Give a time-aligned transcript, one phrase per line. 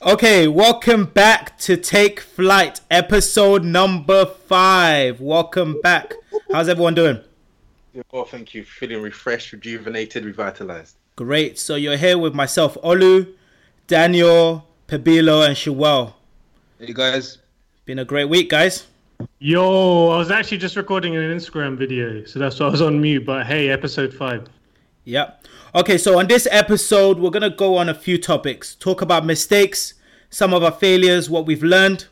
[0.00, 5.20] Okay, welcome back to Take Flight, episode number five.
[5.20, 6.14] Welcome back.
[6.52, 7.18] How's everyone doing?
[8.12, 8.64] Well, thank you.
[8.64, 10.94] Feeling refreshed, rejuvenated, revitalized.
[11.16, 11.58] Great.
[11.58, 13.26] So you're here with myself, Olu,
[13.88, 16.12] Daniel, Pabilo, and Shawel.
[16.78, 17.38] Hey guys.
[17.84, 18.86] Been a great week, guys.
[19.40, 23.00] Yo, I was actually just recording an Instagram video, so that's why I was on
[23.00, 23.26] mute.
[23.26, 24.46] But hey, episode five.
[25.08, 25.46] Yep.
[25.74, 28.74] Okay, so on this episode, we're gonna go on a few topics.
[28.74, 29.94] Talk about mistakes,
[30.28, 32.08] some of our failures, what we've learned.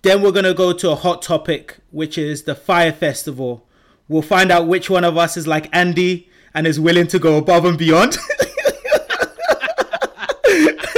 [0.00, 3.66] Then we're gonna go to a hot topic, which is the Fyre Festival.
[4.08, 7.36] We'll find out which one of us is like Andy and is willing to go
[7.36, 8.16] above and beyond.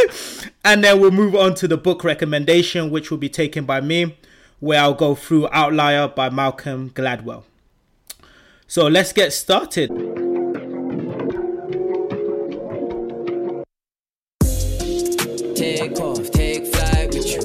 [0.65, 4.17] and then we'll move on to the book recommendation, which will be taken by me,
[4.61, 7.43] where I'll go through Outlier by Malcolm Gladwell.
[8.69, 10.22] So let's get started.
[15.63, 17.41] Take off, take flight with you.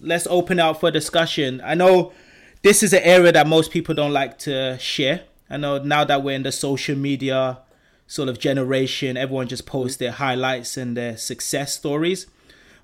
[0.00, 1.60] let's open out for discussion.
[1.64, 2.12] I know
[2.62, 5.22] this is an area that most people don't like to share.
[5.50, 7.58] I know now that we're in the social media
[8.06, 12.28] sort of generation, everyone just posts their highlights and their success stories.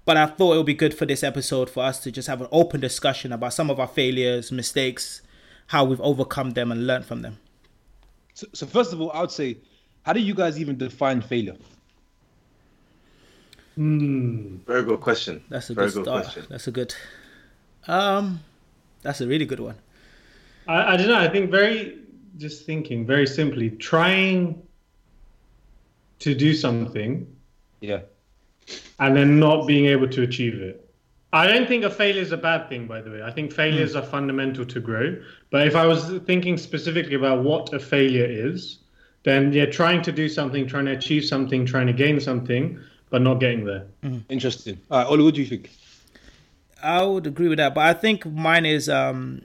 [0.05, 2.41] But I thought it would be good for this episode for us to just have
[2.41, 5.22] an open discussion about some of our failures, mistakes,
[5.69, 7.38] how we've overcome them and learned from them.
[8.34, 9.58] So, so first of all, I would say,
[10.03, 11.56] how do you guys even define failure?
[13.77, 15.42] Very good question.
[15.48, 16.25] That's a Very good good start.
[16.25, 16.47] question.
[16.50, 16.94] That's a good
[17.89, 18.41] um
[19.03, 19.75] that's a really good one.
[20.69, 21.19] I, I don't know.
[21.19, 21.98] I think very
[22.36, 24.62] just thinking very simply, trying
[26.20, 27.27] to do something
[27.81, 28.00] Yeah.
[29.00, 30.78] and then not being able to achieve it.
[31.33, 33.22] I don't think a failure is a bad thing, by the way.
[33.22, 35.16] I think failures are fundamental to grow.
[35.50, 38.78] But if I was thinking specifically about what a failure is,
[39.25, 42.78] then yeah, trying to do something, trying to achieve something, trying to gain something,
[43.11, 43.87] but not getting there.
[44.28, 44.81] Interesting.
[44.91, 45.70] All right, Oli, what do you think?
[46.83, 49.43] I would agree with that, but I think mine is um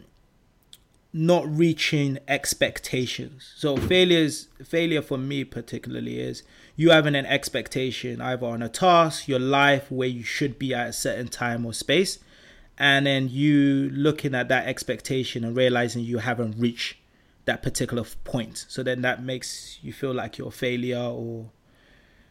[1.13, 3.53] not reaching expectations.
[3.55, 6.43] So failures failure for me particularly is
[6.75, 10.89] you having an expectation either on a task, your life where you should be at
[10.89, 12.19] a certain time or space,
[12.77, 16.97] and then you looking at that expectation and realizing you haven't reached
[17.47, 18.65] that particular point.
[18.69, 21.49] So then that makes you feel like you're a failure or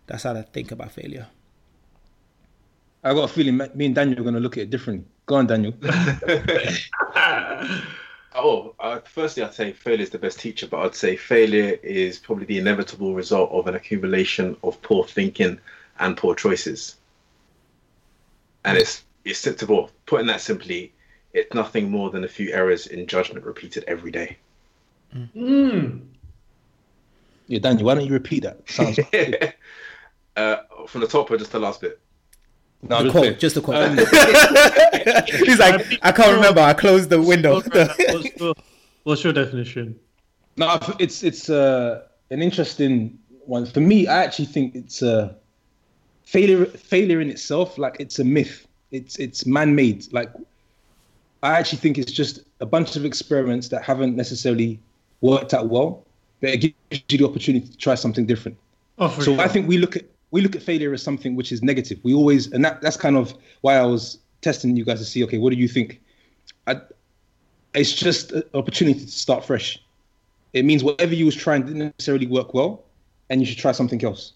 [0.06, 1.26] that's how I think about failure.
[3.02, 5.06] I got a feeling me and Daniel are going to look at it differently.
[5.26, 5.74] Go on, Daniel.
[8.38, 12.18] Oh, uh, firstly, I'd say failure is the best teacher, but I'd say failure is
[12.18, 15.58] probably the inevitable result of an accumulation of poor thinking
[15.98, 16.96] and poor choices.
[18.66, 19.90] And it's it's simple.
[20.04, 20.92] Putting that simply,
[21.32, 24.36] it's nothing more than a few errors in judgment repeated every day.
[25.14, 26.00] Mm.
[27.46, 28.68] yeah, Daniel, why don't you repeat that?
[28.68, 29.54] Sounds good.
[30.36, 30.56] uh,
[30.86, 32.00] from the top or just the last bit?
[32.82, 33.76] No, The just quote, just a quote.
[33.76, 33.96] Um,
[35.44, 36.60] He's like, I can't remember.
[36.60, 37.54] I closed the window.
[37.62, 38.54] what's, your,
[39.04, 39.98] what's your definition?
[40.56, 44.06] No, it's it's uh, an interesting one for me.
[44.06, 45.34] I actually think it's uh,
[46.24, 46.66] failure.
[46.66, 48.66] Failure in itself, like it's a myth.
[48.90, 50.12] It's it's man-made.
[50.12, 50.30] Like
[51.42, 54.80] I actually think it's just a bunch of experiments that haven't necessarily
[55.20, 56.04] worked out well,
[56.40, 58.56] but it gives you the opportunity to try something different.
[58.98, 59.40] Oh, so sure.
[59.40, 61.98] I think we look at we look at failure as something which is negative.
[62.02, 65.22] We always, and that, that's kind of why I was testing you guys to see,
[65.24, 66.00] okay, what do you think?
[66.66, 66.80] I,
[67.74, 69.82] it's just an opportunity to start fresh.
[70.52, 72.84] It means whatever you was trying didn't necessarily work well,
[73.30, 74.32] and you should try something else,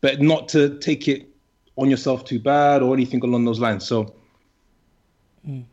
[0.00, 1.28] but not to take it
[1.76, 3.86] on yourself too bad or anything along those lines.
[3.86, 4.14] So
[5.48, 5.64] mm.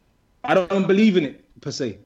[0.44, 2.00] I don't believe in it per se.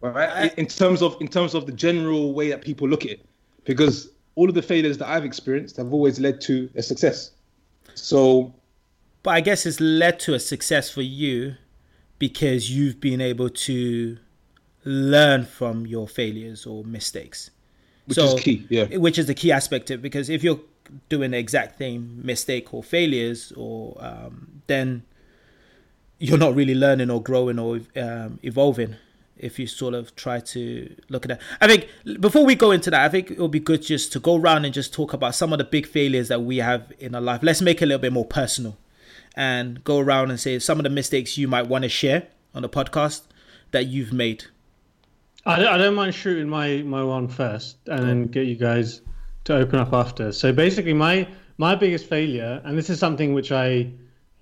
[0.00, 3.26] Right, in terms of in terms of the general way that people look at it,
[3.64, 7.32] because all of the failures that I've experienced have always led to a success.
[7.94, 8.54] So
[9.24, 11.56] But I guess it's led to a success for you
[12.18, 14.18] because you've been able to
[14.84, 17.50] learn from your failures or mistakes.
[18.06, 18.84] which is key, yeah.
[18.96, 20.60] Which is the key aspect of it because if you're
[21.08, 25.02] doing the exact same mistake or failures or um, then
[26.18, 28.96] you're not really learning or growing or um, evolving
[29.38, 31.40] if you sort of try to look at that.
[31.60, 31.88] I think
[32.20, 34.64] before we go into that, I think it would be good just to go around
[34.64, 37.42] and just talk about some of the big failures that we have in our life.
[37.42, 38.76] Let's make it a little bit more personal
[39.34, 42.62] and go around and say some of the mistakes you might want to share on
[42.62, 43.22] the podcast
[43.70, 44.44] that you've made.
[45.46, 49.00] I, I don't mind shooting my, my one first and then get you guys
[49.44, 50.32] to open up after.
[50.32, 51.26] So basically, my
[51.56, 53.90] my biggest failure, and this is something which I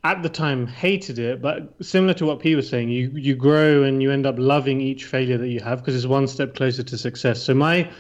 [0.07, 3.83] at the time hated it, but similar to what P was saying, you you grow
[3.83, 6.85] and you end up loving each failure that you have because it's one step closer
[6.85, 7.43] to success.
[7.43, 7.91] So my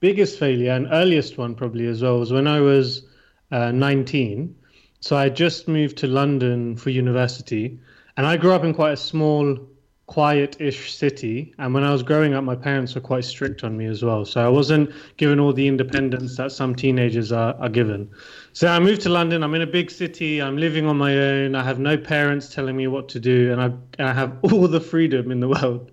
[0.00, 3.06] biggest failure and earliest one probably as well was when I was
[3.50, 4.54] uh, 19.
[5.00, 7.78] So I just moved to London for university,
[8.18, 9.58] and I grew up in quite a small,
[10.06, 11.54] quiet-ish city.
[11.58, 14.24] And when I was growing up, my parents were quite strict on me as well.
[14.26, 18.10] So I wasn't given all the independence that some teenagers are, are given.
[18.54, 19.42] So I moved to London.
[19.42, 20.40] I'm in a big city.
[20.40, 21.56] I'm living on my own.
[21.56, 23.66] I have no parents telling me what to do, and I
[23.98, 25.90] and I have all the freedom in the world.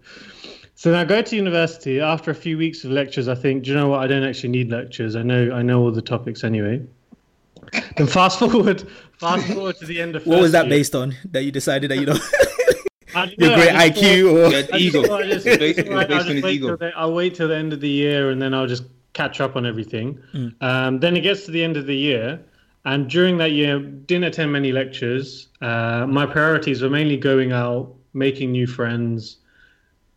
[0.76, 2.00] So then I go to university.
[2.00, 4.02] After a few weeks of lectures, I think, do you know what?
[4.02, 5.16] I don't actually need lectures.
[5.16, 6.82] I know I know all the topics anyway.
[7.98, 8.88] Then fast forward,
[9.20, 10.26] fast forward to the end of.
[10.28, 10.70] What was that year.
[10.78, 11.16] based on?
[11.32, 12.18] That you decided that you know
[13.14, 15.00] don't your great I just IQ thought- or I ego.
[15.02, 16.68] just thought I just- It's based- it's I'll based on wait ego.
[16.68, 19.42] till the- I'll wait till the end of the year and then I'll just catch
[19.42, 20.20] up on everything.
[20.62, 22.40] Um, then it gets to the end of the year,
[22.86, 25.48] and during that year, didn't attend many lectures.
[25.62, 29.38] Uh, my priorities were mainly going out, making new friends.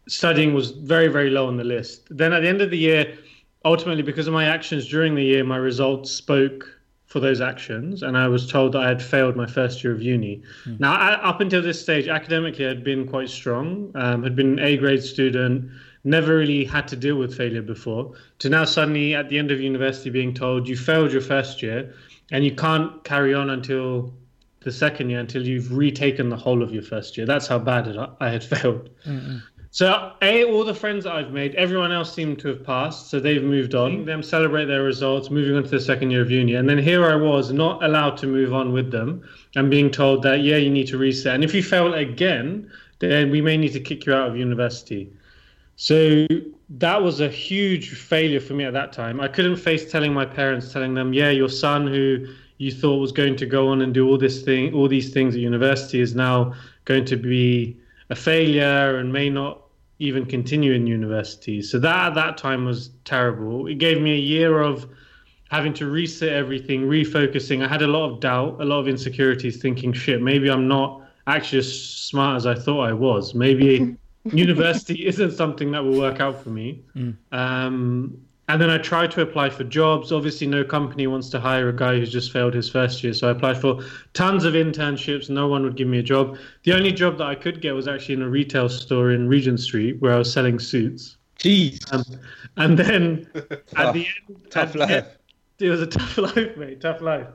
[0.08, 2.06] Studying was very, very low on the list.
[2.10, 3.16] Then at the end of the year,
[3.64, 6.68] ultimately, because of my actions during the year, my results spoke
[7.06, 10.02] for those actions, and I was told that I had failed my first year of
[10.02, 10.42] uni.
[10.80, 14.58] Now, I, up until this stage, academically, I'd been quite strong, um, had been an
[14.58, 15.70] A grade student,
[16.02, 18.14] never really had to deal with failure before.
[18.40, 21.94] To now suddenly, at the end of university, being told you failed your first year,
[22.30, 24.12] and you can't carry on until
[24.60, 27.26] the second year until you've retaken the whole of your first year.
[27.26, 28.90] That's how bad it, I had failed.
[29.70, 33.10] So, A, all the friends that I've made, everyone else seemed to have passed.
[33.10, 34.04] So they've moved on.
[34.04, 36.54] Them celebrate their results, moving on to the second year of uni.
[36.54, 40.22] And then here I was, not allowed to move on with them and being told
[40.22, 41.34] that, yeah, you need to reset.
[41.34, 42.70] And if you fail again,
[43.00, 45.12] then we may need to kick you out of university.
[45.76, 46.26] So
[46.70, 49.20] that was a huge failure for me at that time.
[49.20, 52.26] I couldn't face telling my parents, telling them, yeah, your son who
[52.58, 55.34] you thought was going to go on and do all this thing, all these things
[55.34, 56.54] at university is now
[56.84, 57.76] going to be
[58.10, 59.62] a failure and may not
[59.98, 61.62] even continue in university.
[61.62, 63.66] So that at that time was terrible.
[63.66, 64.88] It gave me a year of
[65.50, 67.64] having to reset everything, refocusing.
[67.64, 71.02] I had a lot of doubt, a lot of insecurities, thinking, shit, maybe I'm not
[71.26, 73.34] actually as smart as I thought I was.
[73.34, 73.96] Maybe
[74.32, 76.82] university isn't something that will work out for me.
[77.32, 80.12] Um, and then I tried to apply for jobs.
[80.12, 83.14] Obviously, no company wants to hire a guy who's just failed his first year.
[83.14, 83.82] So I applied for
[84.12, 85.30] tons of internships.
[85.30, 86.36] No one would give me a job.
[86.64, 89.60] The only job that I could get was actually in a retail store in Regent
[89.60, 91.16] Street where I was selling suits.
[91.38, 92.04] Jeez, Um,
[92.58, 93.26] and then
[93.76, 94.90] at the end, tough at the life.
[94.90, 95.06] end-
[95.60, 96.80] it was a tough life, mate.
[96.82, 97.26] Tough life.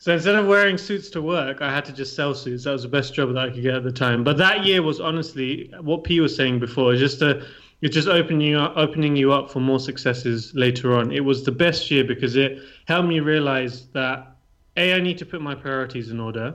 [0.00, 2.64] So instead of wearing suits to work, I had to just sell suits.
[2.64, 4.22] That was the best job that I could get at the time.
[4.22, 6.94] But that year was honestly what P was saying before.
[6.94, 7.44] Just a,
[7.82, 11.10] it's just opening you up, opening you up for more successes later on.
[11.10, 14.36] It was the best year because it helped me realize that
[14.76, 16.54] a I need to put my priorities in order,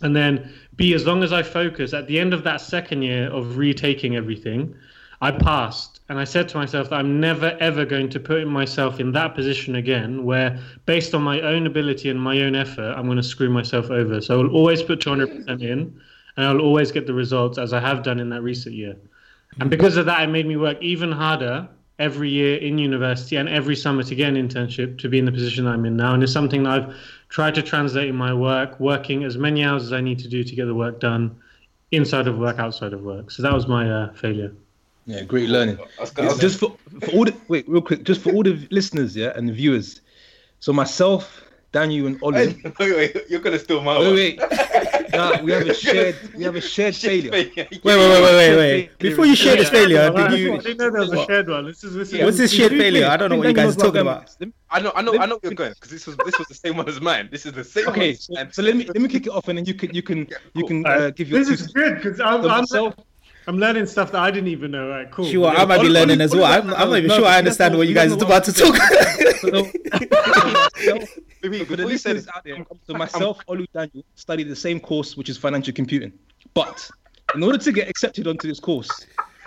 [0.00, 3.28] and then b as long as I focus at the end of that second year
[3.30, 4.74] of retaking everything,
[5.20, 5.93] I passed.
[6.14, 9.34] And I said to myself that I'm never ever going to put myself in that
[9.34, 13.22] position again where, based on my own ability and my own effort, I'm going to
[13.24, 14.20] screw myself over.
[14.20, 16.00] So I'll always put 200% in
[16.36, 18.94] and I'll always get the results as I have done in that recent year.
[19.58, 21.68] And because of that, it made me work even harder
[21.98, 25.84] every year in university and every get an internship to be in the position I'm
[25.84, 26.14] in now.
[26.14, 26.96] And it's something that I've
[27.28, 30.44] tried to translate in my work, working as many hours as I need to do
[30.44, 31.34] to get the work done
[31.90, 33.32] inside of work, outside of work.
[33.32, 34.52] So that was my uh, failure.
[35.06, 35.78] Yeah, great learning.
[35.98, 38.42] I was gonna- I Just for, for all the wait, real quick, just for all
[38.42, 40.00] the listeners, yeah, and the viewers.
[40.60, 41.42] So myself,
[41.72, 42.50] Daniel, and Ollie.
[42.50, 44.14] Hey, wait, wait, you're gonna steal my one.
[44.14, 44.50] Wait, wait.
[45.14, 47.30] Nah, we have a shared, we have a shared failure.
[47.30, 48.98] Wait, wait, wait, wait, wait, wait.
[48.98, 50.58] Before you share this failure, I did you?
[50.60, 51.66] didn't know there was a shared one.
[51.66, 53.06] This is this is What's this shared failure?
[53.06, 54.34] I don't know what you guys are talking about.
[54.70, 56.54] I know, I know, I know where you're going because this was this was the
[56.54, 57.28] same one as mine.
[57.30, 58.16] This is the same Okay, one.
[58.16, 60.02] so, and so let me let me kick it off, and then you can you
[60.02, 61.00] can you can Alright.
[61.00, 62.94] uh, give your This two is good because I'm, So myself,
[63.46, 64.88] I'm learning stuff that I didn't even know.
[64.88, 65.26] Right, cool.
[65.26, 65.62] Sure, Yeah.
[65.62, 66.44] I might be learning Ollie- as well.
[66.44, 68.44] I'm, I'm not even No, sure I understand that's what you guys are you about
[68.44, 68.90] to don't talk.
[69.38, 69.64] so,
[70.84, 71.06] so,
[71.42, 74.56] Maybe for the you said listeners it, out there, so myself, Olu Daniel, studied the
[74.56, 76.12] same course, which is financial computing.
[76.54, 76.88] But
[77.34, 78.88] in order to get accepted onto this course,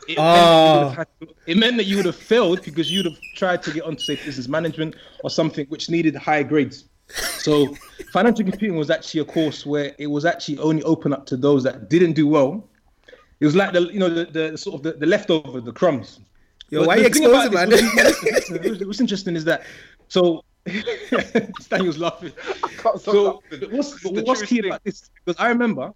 [0.07, 0.77] it, meant, that you Oh.
[0.77, 0.95] would have ah.
[0.95, 3.83] had to- it meant that you would have failed because you'd have tried to get
[3.83, 6.85] onto say business management or something which needed higher grades.
[7.39, 7.73] So
[8.13, 11.63] financial computing was actually a course where it was actually only open up to those
[11.63, 12.69] that didn't do well.
[13.39, 16.19] It was like the you know the, the sort of the, the leftover, the crumbs.
[16.69, 17.69] Yo, But why the you thing about exposing, man?
[17.69, 19.63] this- listen, listen, listen, What's interesting is that
[20.07, 20.43] so
[21.69, 22.33] Daniel's laughing.
[22.77, 23.71] can't So laughing.
[23.77, 24.65] what's the what's key thing.
[24.71, 25.09] about this?
[25.23, 25.91] Because I remember,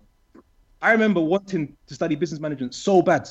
[0.82, 3.28] I remember wanting to study business management so bad,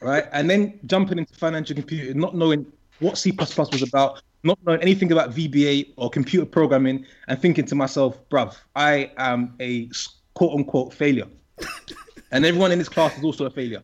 [0.00, 0.24] right?
[0.32, 2.66] And then jumping into financial computing, not knowing
[3.00, 7.74] what C was about, not knowing anything about VBA or computer programming, and thinking to
[7.74, 9.88] myself, bruv, I am a
[10.34, 11.26] quote unquote failure.
[12.32, 13.82] and everyone in this class is also a failure.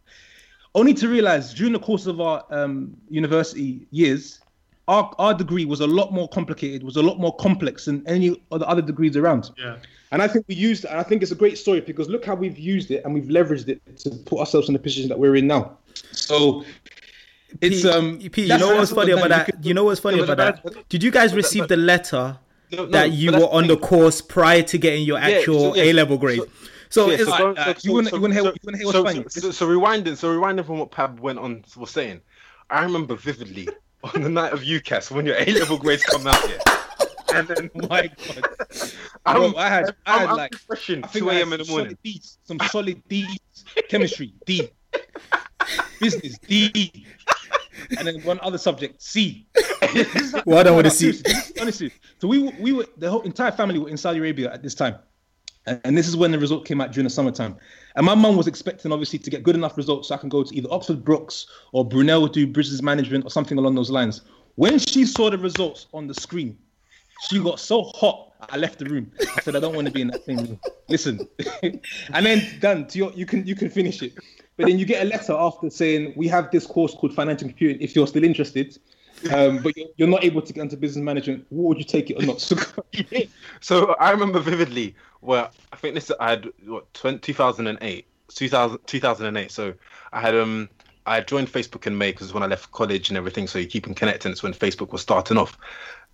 [0.74, 4.40] Only to realize during the course of our um, university years,
[4.86, 8.28] our our degree was a lot more complicated, was a lot more complex than any
[8.50, 9.50] of the other degrees around.
[9.58, 9.76] Yeah.
[10.10, 12.34] And I think we used it, I think it's a great story because look how
[12.34, 15.36] we've used it and we've leveraged it to put ourselves in the position that we're
[15.36, 15.76] in now.
[16.12, 16.64] So
[17.60, 18.18] it's P- um.
[18.18, 19.46] P, you know what's funny what about you that?
[19.56, 20.88] could- You know what's funny No, about that- that?
[20.88, 22.38] Did you guys receive but- the letter
[22.72, 25.76] No, no, that you were on the course prior to getting your Yeah, actual so-
[25.76, 26.38] yeah, A level grade?
[26.40, 26.48] so-
[26.90, 28.54] So, Yeah, so like, go- uh, so- you wanna- so- you wanna hear- so- you
[28.64, 29.24] wanna hear what's funny?
[29.28, 32.20] So, so rewinding, so rewinding from what Pab went on was saying,
[32.70, 33.68] I remember vividly
[34.14, 36.58] on the night of UCAS when your A level grades come out here,
[37.34, 38.92] and then My God.
[39.26, 41.52] I'm, Bro, I had- I I'm, had I'm like- refreshing I think 2 a.m.
[41.52, 41.88] in the morning.
[41.90, 43.38] Solid D's, some solid D's,
[43.88, 44.70] chemistry D,
[46.00, 47.04] business D,
[47.98, 49.46] and then one other subject C.
[50.46, 51.12] well done with the No, C.
[51.12, 54.52] seriously, Honestly, so we were, we were the whole entire family were in Saudi Arabia
[54.52, 54.96] at this time,
[55.84, 57.56] and, this is when the result came out during the summertime.
[57.96, 60.42] And my mum was expecting obviously to get good enough results so I can go
[60.42, 64.22] to either Oxford Brookes or Brunel do business management or something along those lines.
[64.56, 66.58] When she saw the results on the screen,
[67.28, 68.32] she got so hot.
[68.48, 69.10] I left the room.
[69.36, 70.60] I said, I don't want to be in that same room.
[70.88, 71.28] Listen,
[71.62, 72.86] and then done.
[72.88, 74.14] To your, you can you can finish it.
[74.56, 77.80] But then you get a letter after saying we have this course called financial computing.
[77.80, 78.78] If you're still interested,
[79.32, 82.10] um, but you're, you're not able to get into business management, what would you take
[82.10, 82.52] it or not?
[83.60, 89.50] So I remember vividly where I think this I had what 20, 2008, 2000, 2008.
[89.50, 89.74] So
[90.12, 90.68] I had um
[91.06, 93.46] I joined Facebook in May because when I left college and everything.
[93.46, 94.30] So you keep in connecting.
[94.30, 95.56] It's when Facebook was starting off.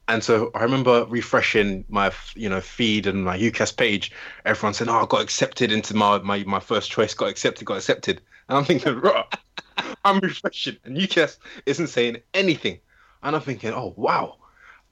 [0.06, 4.12] And so I remember refreshing my, you know, feed and my UCAS page.
[4.44, 7.14] Everyone saying, "Oh, I got accepted into my my, my first choice.
[7.14, 7.64] Got accepted.
[7.64, 9.24] Got accepted." And I'm thinking, "Right,
[10.04, 12.80] I'm refreshing, and UCAS isn't saying anything."
[13.24, 14.36] And I'm thinking, "Oh, wow!"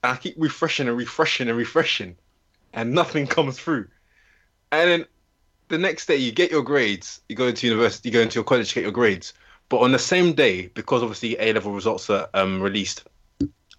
[0.02, 2.16] And I keep refreshing and refreshing and refreshing,
[2.72, 3.88] and nothing comes through.
[4.72, 5.06] And then
[5.68, 7.20] the next day, you get your grades.
[7.28, 8.08] You go into university.
[8.08, 9.34] You go into your college to get your grades.
[9.68, 13.04] But on the same day, because obviously A level results are um, released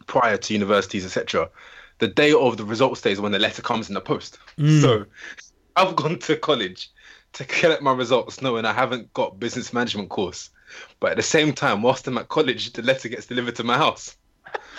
[0.07, 1.49] prior to universities, etc.
[1.99, 4.39] The day of the results day is when the letter comes in the post.
[4.81, 5.05] So
[5.75, 6.89] I've gone to college
[7.33, 10.49] to collect my results, knowing I haven't got business management course.
[10.99, 13.77] But at the same time, whilst I'm at college, the letter gets delivered to my
[13.77, 14.15] house.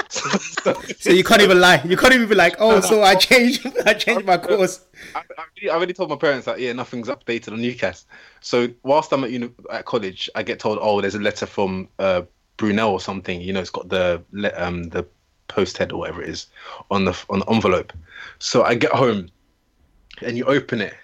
[0.08, 1.82] So, so- So you can't even lie.
[1.84, 4.84] You can't even be like, oh, so I changed, I changed my course.
[5.14, 8.04] I, I, already, told my parents that yeah, nothing's updated on UCAS.
[8.40, 11.88] So whilst I'm at uni- at college, I get told, oh, there's a letter from
[11.98, 12.22] uh,
[12.56, 13.40] Brunel or something.
[13.40, 14.22] You know, it's got the
[14.56, 15.04] um the
[15.48, 16.46] post head or whatever it is
[16.90, 17.92] on the on the envelope.
[18.38, 19.28] So I get home,
[20.22, 20.94] and you open it.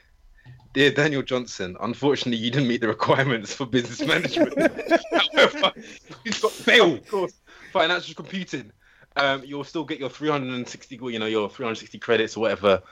[0.73, 4.55] Dear Daniel Johnson, unfortunately, you didn't meet the requirements for business management.
[5.35, 5.73] However,
[6.25, 7.33] you've got fail course
[7.73, 8.73] financial computing.
[9.17, 12.83] Um, you'll still get your 360, you know, your 360 credits or whatever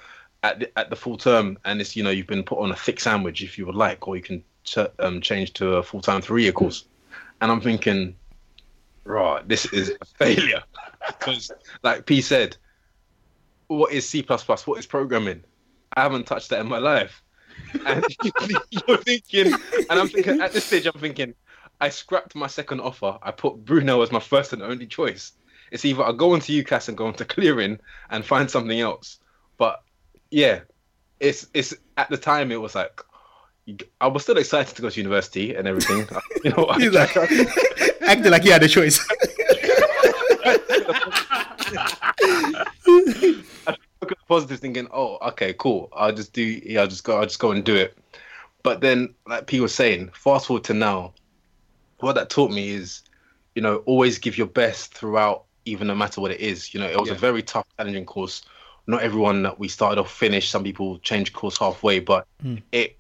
[0.43, 2.77] at the, at the full term, and it's you know you've been put on a
[2.77, 4.43] thick sandwich if you would like, or you can
[4.99, 6.85] um, change to a full time three year course.
[7.41, 8.17] And I'm thinking,
[9.05, 10.63] right, this is a failure
[11.07, 12.57] because, like P said,
[13.69, 15.45] what is C What is programming?
[15.97, 17.23] I haven't touched that in my life.
[17.87, 18.05] And
[18.71, 19.53] you're thinking,
[19.91, 21.35] and I'm thinking at this stage, I'm thinking,
[21.81, 23.19] I scrapped my second offer.
[23.23, 25.33] I put Brunel as my first and only choice.
[25.71, 27.79] It's either I go into UCAS and go into clearing
[28.11, 29.19] and find something else.
[29.59, 29.83] But
[30.31, 30.61] yeah,
[31.21, 33.01] it's it's at the time it was like
[34.01, 36.07] I was still excited to go to university and everything.
[36.45, 37.17] you know, I, like,
[38.03, 38.99] acting like he had a choice.
[43.67, 45.91] I look at the positive thinking, oh, okay, cool.
[45.93, 47.97] I'll just do yeah, I'll just go I'll just go and do it.
[48.63, 51.13] But then like P was saying, fast forward to now,
[52.01, 53.03] what that taught me is,
[53.55, 56.73] you know, always give your best throughout, even no matter what it is.
[56.73, 57.15] You know, it was Yeah.
[57.15, 58.43] a very tough, challenging course.
[58.87, 60.51] Not everyone that we started off finished.
[60.51, 62.27] Some people change course halfway, but
[62.73, 62.99] it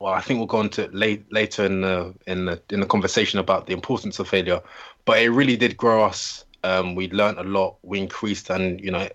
[0.00, 2.86] well, I think we'll go into it late, later in the in the in the
[2.86, 4.60] conversation about the importance of failure.
[5.04, 6.44] But it really did grow us.
[6.64, 7.76] Um, we learned a lot.
[7.82, 9.08] We increased and you know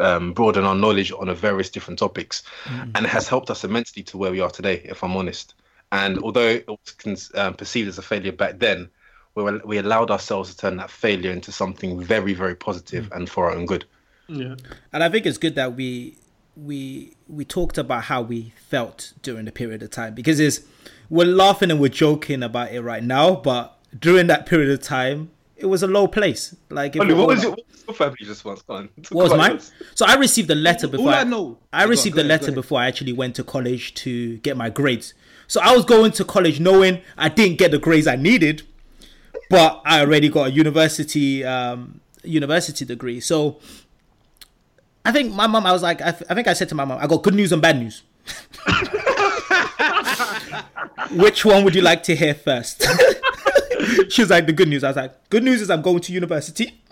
[0.00, 4.02] um, broadened our knowledge on a various different topics, and it has helped us immensely
[4.04, 4.82] to where we are today.
[4.84, 5.54] If I'm honest,
[5.92, 8.88] and although it was cons- um, perceived as a failure back then,
[9.36, 13.30] we were, we allowed ourselves to turn that failure into something very very positive and
[13.30, 13.84] for our own good.
[14.28, 14.54] Yeah.
[14.92, 16.16] and I think it's good that we
[16.56, 20.60] we we talked about how we felt during the period of time because it's
[21.08, 25.30] we're laughing and we're joking about it right now, but during that period of time,
[25.56, 26.56] it was a low place.
[26.70, 28.62] Like, if Ollie, what all- was your, what was your family response?
[28.62, 28.88] Go on.
[29.10, 29.60] What was mine?
[29.94, 31.10] So I received a letter All before.
[31.12, 32.54] I know- I Go on, received the letter ahead.
[32.54, 35.12] before I actually went to college to get my grades.
[35.52, 38.62] So I was going to college knowing I didn't get the grades I needed,
[39.50, 43.20] but I already got a university um, university degree.
[43.20, 43.60] So
[45.04, 45.66] I think my mom.
[45.66, 47.34] I was like, I, th- I think I said to my mom, I got good
[47.34, 48.02] news and bad news.
[51.20, 52.86] Which one would you like to hear first?
[54.08, 54.82] she was like, the good news.
[54.82, 56.82] I was like, good news is I'm going to university.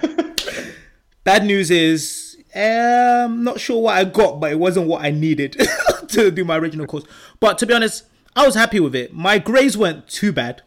[1.22, 2.23] Bad news is,
[2.54, 5.60] um, not sure what I got, but it wasn't what I needed
[6.08, 7.04] to do my original course.
[7.40, 8.04] But to be honest,
[8.36, 9.12] I was happy with it.
[9.12, 10.62] My grades weren't too bad.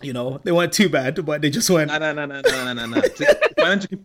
[0.00, 1.90] You know, they weren't too bad, but they just weren't.
[1.90, 3.02] No, no, no, no, no, no, no.
[3.58, 3.98] Financial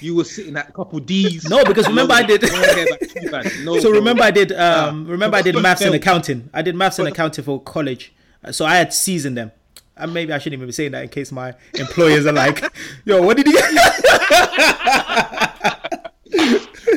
[0.00, 1.48] you were sitting at a couple D's.
[1.50, 3.52] No, because remember I did- No, no, no, too bad.
[3.64, 4.52] No, So remember, I did.
[4.52, 5.10] Um, Nah.
[5.10, 6.48] remember, I did maths and accounting.
[6.54, 8.12] I did maths and accounting for college,
[8.44, 9.50] Uh, so I had C's in them.
[9.96, 12.62] And maybe I shouldn't even be saying that in case my employers are like,
[13.04, 13.58] "Yo, what did you?"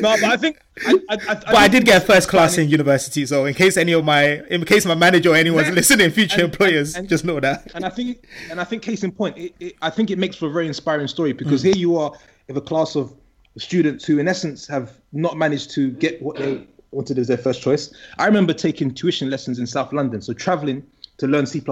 [0.02, 0.58] No, but I think.
[0.86, 3.76] I, I, I, But I did get a first class in university, so in case
[3.76, 7.24] any of my, in case my manager or anyone's listening, future And- employers, and- just
[7.24, 7.70] know that.
[7.74, 10.36] and I think, and I think, case in point, it, it, I think it makes
[10.36, 11.38] for a very inspiring story Mm.
[11.38, 12.12] because here you are
[12.48, 13.12] with a class of
[13.58, 17.62] students who, in essence, have not managed to get what they wanted as their first
[17.62, 17.92] choice.
[18.18, 20.82] I remember taking tuition lessons in South London, so traveling
[21.18, 21.62] to learn C++.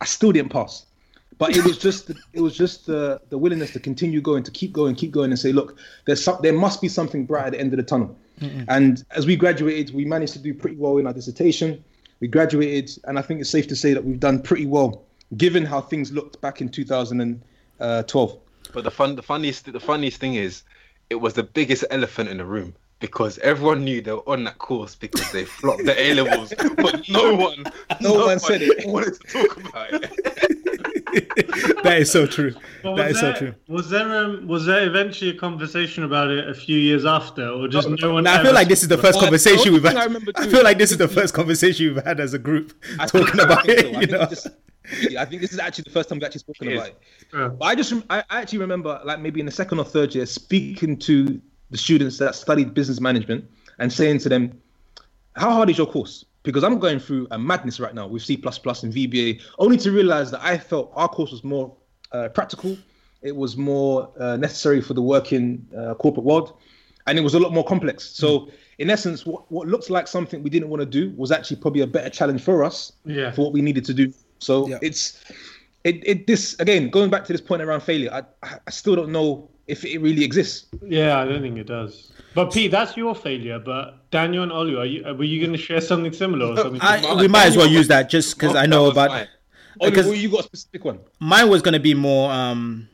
[0.00, 0.86] I still didn't pass,
[1.38, 4.72] but it was just, it was just the the willingness to continue going, to keep
[4.72, 7.60] going, keep going, and say, look, there's some, there must be something bright at the
[7.60, 8.16] end of the tunnel.
[8.68, 11.82] And as we graduated, we managed to do pretty well in our dissertation.
[12.20, 15.04] We graduated, and I think it's safe to say that we've done pretty well,
[15.36, 17.40] given how things looked back in 2012.
[17.80, 18.36] Uh,
[18.72, 20.62] but the fun, the funniest, the funniest thing is,
[21.10, 24.58] it was the biggest elephant in the room because everyone knew they were on that
[24.58, 27.64] course because they flopped the A levels, but no one,
[28.00, 28.86] No one said it.
[28.86, 30.64] wanted to talk about it.
[31.84, 32.54] That is so true.
[32.82, 33.54] But That was so true.
[33.68, 37.68] Was there um, was there eventually a conversation about it a few years after, or
[37.68, 38.24] just no one?
[38.24, 39.96] Now, I feel like this is the first Well, conversation we've had.
[39.96, 42.72] I remember I feel like this is the first conversation we've had as a group
[42.98, 43.82] I think- talking I about think it.
[43.82, 43.88] so.
[43.88, 44.46] I You think know, this-
[45.10, 46.88] yeah, I think this is actually the first time we've actually spoken It about is.
[46.94, 47.00] it.
[47.34, 47.48] Yeah.
[47.48, 50.24] But I just, I I actually remember, like maybe in the second or third year,
[50.26, 53.44] speaking to the students that studied business management
[53.78, 54.52] and saying to them,
[55.36, 58.36] "How hard is your course?" Because I'm going through a madness right now with C++
[58.36, 58.42] and
[58.94, 61.76] VBA, only to realize that I felt our course was more
[62.12, 62.74] uh, practical,
[63.20, 66.54] it was more uh, necessary for the working uh, corporate world,
[67.06, 68.08] and it was a lot more complex.
[68.22, 71.58] So, in essence, what, what looks like something we didn't want to do was actually
[71.58, 73.30] probably a better challenge for us Yeah.
[73.30, 74.14] for what we needed to do.
[74.38, 74.78] So Yeah.
[74.80, 75.22] it's
[75.84, 78.10] it, it this again going back to this point around failure.
[78.10, 78.22] I
[78.66, 80.66] I still don't know if it really exists.
[80.82, 82.10] Yeah, I don't think it does.
[82.34, 83.58] But Pete, that's your failure.
[83.58, 86.80] But Daniel and Olu, are you, were you going to share something similar or something?
[86.82, 89.10] I, we might as well use that just because I know about.
[89.10, 89.28] mine.
[89.80, 90.98] Because- well, you got a specific one.
[91.20, 92.88] mine was going to be more um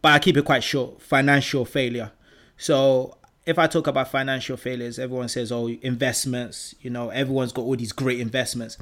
[0.00, 2.10] but i keep it quite short financial failure
[2.56, 7.62] so if i talk about financial failures everyone says oh investments you know everyone's got
[7.62, 8.78] all these great investments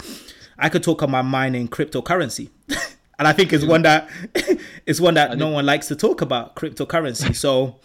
[0.60, 2.50] i could talk about mine in cryptocurrency
[3.18, 4.08] and i think it's one that
[4.86, 7.76] it's one that no one likes to talk about cryptocurrency so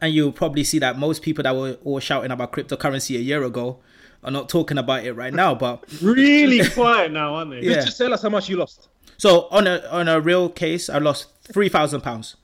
[0.00, 3.42] and you'll probably see that most people that were all shouting about cryptocurrency a year
[3.42, 3.80] ago
[4.22, 7.60] are not talking about it right now but really quiet now, aren't they?
[7.60, 7.84] Yeah.
[7.84, 8.88] Just tell us how much you lost.
[9.18, 12.36] So on a on a real case, I lost three thousand pounds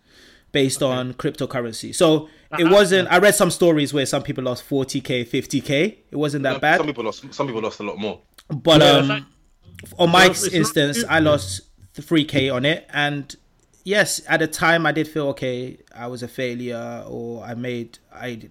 [0.52, 1.94] based on cryptocurrency.
[1.94, 3.10] So it wasn't.
[3.10, 5.98] I read some stories where some people lost forty k, fifty k.
[6.10, 6.78] It wasn't that bad.
[6.78, 6.92] Some bad.
[6.92, 7.34] people lost.
[7.34, 8.20] Some people lost a lot more.
[8.48, 9.24] But Yeah, um, like-
[9.98, 11.62] on my Well, not instance, I lost
[12.00, 13.34] three k on it, and
[13.84, 15.78] yes, at the time I did feel okay.
[15.94, 18.48] I was a failure, or I made I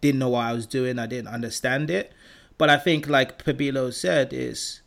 [0.00, 0.98] didn't know what I was doing.
[0.98, 2.12] I didn't understand it.
[2.58, 4.82] But I think, like Pabilo said, is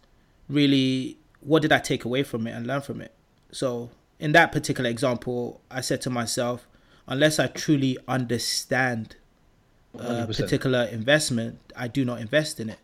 [0.48, 3.14] really what did I take away from it and learn from it.
[3.52, 6.68] So in that particular example, I said to myself,
[7.08, 9.16] unless I truly understand
[9.94, 10.28] a 100%.
[10.28, 12.80] particular investment, I do not invest in it.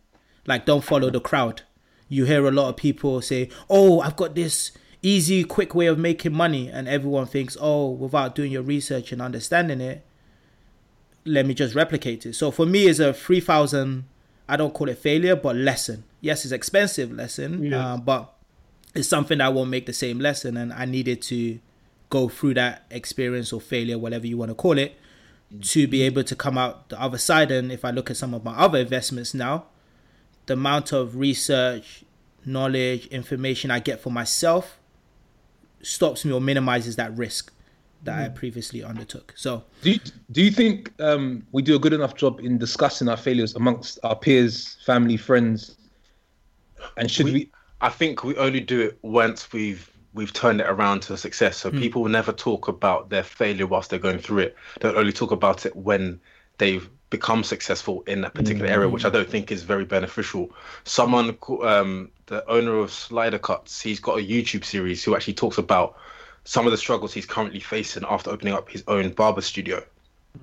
[0.46, 1.62] Like, don't follow the crowd.
[2.10, 4.72] You hear a lot of people say, "Oh, I've got this
[5.04, 9.22] easy, quick way of making money," and everyone thinks, "Oh, without doing your research and
[9.22, 10.04] understanding it,
[11.26, 14.06] let me just replicate it." So for me, it's a three thousand.
[14.48, 16.04] I don't call it failure, but lesson.
[16.20, 17.94] Yes, it's expensive lesson, Yeah.
[17.94, 18.34] uh, but
[18.94, 21.60] it's something that won't make the same lesson, and I needed to
[22.10, 24.96] go through that experience or failure, whatever you want to call it,
[25.62, 27.52] to be able to come out the other side.
[27.52, 29.66] And if I look at some of my other investments now,
[30.46, 32.04] the amount of research,
[32.46, 34.78] knowledge, information I get for myself
[35.84, 37.52] stops me or minimizes that risk
[38.04, 39.34] that I previously undertook.
[39.36, 40.00] So Do you,
[40.32, 44.00] do you think um, we do a good enough job in discussing our failures amongst
[44.04, 45.78] our peers, family, friends?
[46.98, 47.52] And should we?
[47.80, 51.58] I think we only do it once we've we've turned it around to a success.
[51.58, 54.56] So people will never talk about their failure whilst they're going through it.
[54.80, 56.20] They'll only talk about it when
[56.60, 60.52] they've become successful in that particular area, which I don't think is very beneficial.
[60.84, 65.58] Someone, um, the owner of Slider Cuts, he's got a YouTube series who actually talks
[65.58, 65.96] about
[66.44, 69.84] some of the struggles he's currently facing after opening up his own barber studio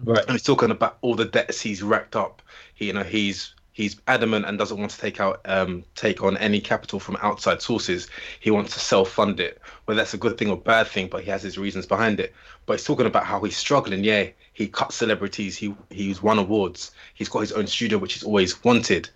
[0.05, 0.23] Right.
[0.23, 2.43] and he's talking about all the debts he's racked up.
[2.75, 6.37] He, you know, he's he's adamant and doesn't want to take out um take on
[6.39, 8.09] any capital from outside sources.
[8.41, 9.61] He wants to self fund it.
[9.85, 12.33] Whether that's a good thing or bad thing, but he has his reasons behind it.
[12.67, 14.05] But he's talking about how he's struggling.
[14.05, 14.29] Yeah,
[14.61, 15.57] he cut celebrities.
[15.57, 16.93] He he's won awards.
[17.15, 19.09] He's got his own studio, which he's always wanted.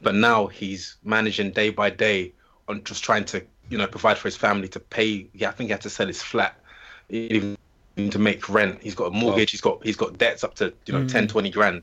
[0.00, 2.32] But now he's managing day by day
[2.68, 5.26] on just trying to you know provide for his family to pay.
[5.34, 6.56] Yeah, I think he had to sell his flat,
[7.08, 7.58] even
[7.96, 8.78] to make rent.
[8.80, 9.50] He's got a mortgage.
[9.50, 11.28] He's got he's got debts up to you know 10, mm.
[11.28, 11.82] 20 grand,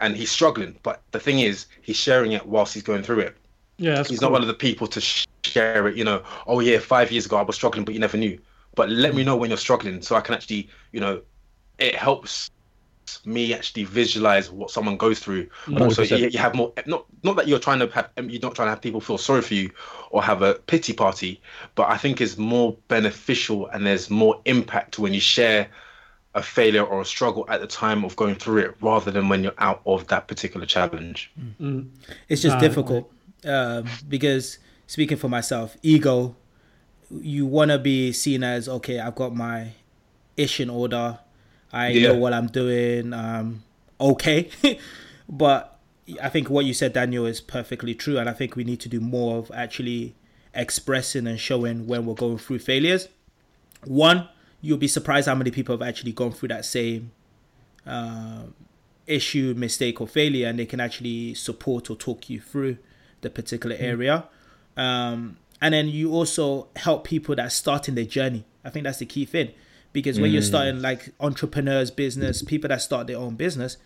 [0.00, 0.74] and he's struggling.
[0.82, 3.36] But the thing is, he's sharing it whilst he's going through it.
[3.76, 4.30] Yeah, he's cool.
[4.30, 5.00] not one of the people to
[5.44, 5.96] share it.
[5.96, 8.38] You know, oh yeah, five years ago I was struggling, but you never knew.
[8.74, 9.26] But let me mm.
[9.26, 11.20] know when you're struggling, so I can actually, you know,
[11.78, 12.50] it helps
[13.24, 15.48] me actually visualize what someone goes through.
[15.66, 16.72] And also, you, you have more.
[16.86, 18.10] Not not that you're trying to have.
[18.16, 19.70] You're not trying to have people feel sorry for you
[20.10, 21.40] or have a pity party,
[21.74, 25.68] but I think it's more beneficial and there's more impact when you share
[26.34, 29.42] a failure or a struggle at the time of going through it, rather than when
[29.42, 31.32] you're out of that particular challenge.
[32.28, 33.10] It's just Nah, difficult
[33.44, 36.36] um, because speaking for myself, ego,
[37.10, 39.00] you want to be seen as okay.
[39.00, 39.72] I've got my
[40.36, 41.18] ish in order.
[41.72, 42.08] I Yeah.
[42.08, 43.12] know what I'm doing.
[43.12, 43.62] Um,
[44.00, 44.48] okay,
[45.28, 45.78] but
[46.22, 48.88] I think what you said, Daniel, is perfectly true, and I think we need to
[48.88, 50.14] do more of actually
[50.54, 53.08] expressing and showing when we're going through failures.
[53.84, 54.28] One,
[54.60, 57.12] you'll be surprised how many people have actually gone through that same
[57.86, 58.54] um,
[59.06, 62.78] issue, mistake, or failure, and they can actually support or talk you through
[63.20, 64.24] the particular area.
[64.76, 68.44] Um, and then you also help people that are starting their journey.
[68.64, 69.50] I think that's the key thing
[69.98, 73.76] because when you're starting like entrepreneurs, business, people that start their own business,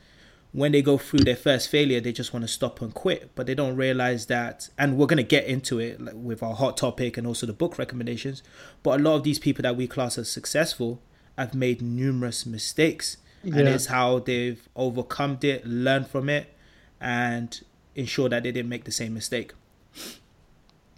[0.52, 3.46] when they go through their first failure, they just want to stop and quit, but
[3.46, 4.68] they don't realize that.
[4.78, 7.78] And we're gonna get into it like, with our hot topic and also the book
[7.78, 8.42] recommendations.
[8.82, 11.00] But a lot of these people that we class as successful
[11.38, 16.54] have made numerous mistakes, and it's how they've overcome it, learned from it,
[17.00, 17.60] and
[17.94, 19.52] ensure that they didn't make the same mistake.
[19.94, 20.20] As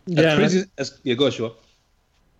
[0.06, 1.54] Yeah, crazy as, yeah, go sure.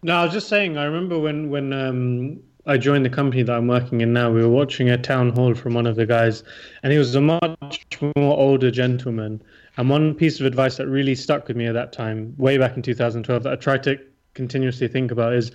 [0.02, 0.76] No, I was just saying.
[0.76, 4.30] I remember when when um, I joined the company that I'm working in now.
[4.30, 6.42] We were watching a town hall from one of the guys,
[6.82, 9.42] and he was a much more older gentleman.
[9.76, 12.76] And one piece of advice that really stuck with me at that time, way back
[12.76, 13.98] in 2012, that I tried to
[14.32, 15.52] continuously think about is,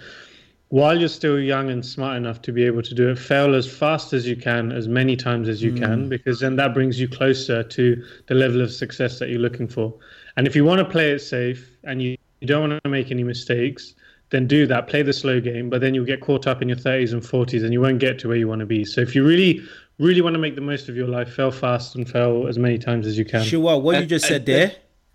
[0.68, 3.68] while you're still young and smart enough to be able to do it, fail as
[3.68, 5.80] fast as you can, as many times as you hmm.
[5.80, 9.68] can, because then that brings you closer to the level of success that you're looking
[9.68, 9.96] for.
[10.38, 13.10] And if you want to play it safe and you, you don't want to make
[13.10, 13.96] any mistakes,
[14.32, 14.88] then do that.
[14.88, 17.64] Play the slow game, but then you'll get caught up in your 30s and 40s
[17.64, 18.86] and you won't get to where you want to be.
[18.86, 19.62] So if you really,
[19.98, 22.78] really want to make the most of your life, fail fast and fail as many
[22.78, 23.44] times as you can.
[23.44, 24.72] Sure, what you And- just said and- there,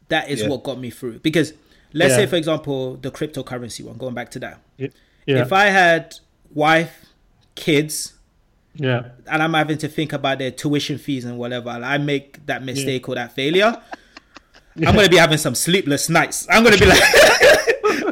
[0.09, 0.49] that is Yeah.
[0.49, 1.21] what got me through.
[1.21, 1.53] Because
[1.93, 2.17] let's Yeah.
[2.19, 4.61] say, for example, the cryptocurrency one, going back to that.
[4.79, 4.89] Yeah.
[5.27, 6.17] If I had
[6.53, 7.07] wife,
[7.55, 8.15] kids,
[8.75, 9.05] yeah.
[9.31, 12.65] and I'm having to think about their tuition fees and whatever, and I make that
[12.65, 13.81] mistake or that failure,
[14.85, 16.47] I'm gonna be having some sleepless nights.
[16.51, 17.01] I'm gonna be like,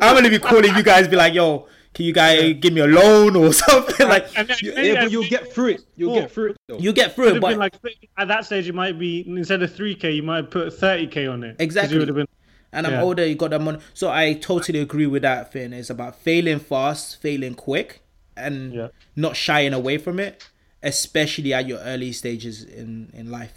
[0.02, 2.86] I'm gonna be calling you guys, be like, yo, can you guys give me a
[2.86, 4.08] loan or something?
[4.08, 5.82] like, And then- Yeah, but you'll get through it.
[5.96, 6.20] You'll Cool.
[6.22, 6.56] get through it.
[6.68, 6.78] Though.
[6.78, 7.74] you get through it it, but like
[8.16, 11.56] at that stage, it might be instead of 3k, you might put 30k on it.
[11.58, 11.94] Exactly.
[11.94, 12.28] You would have been.
[12.72, 13.02] and I'm Yeah.
[13.02, 13.78] older, you got that money.
[13.94, 15.72] So I totally agree with that thing.
[15.74, 18.00] It's about failing fast, failing quick,
[18.36, 18.88] and Yeah.
[19.14, 20.42] not shying away from it,
[20.82, 23.52] especially at your early stages in, in life.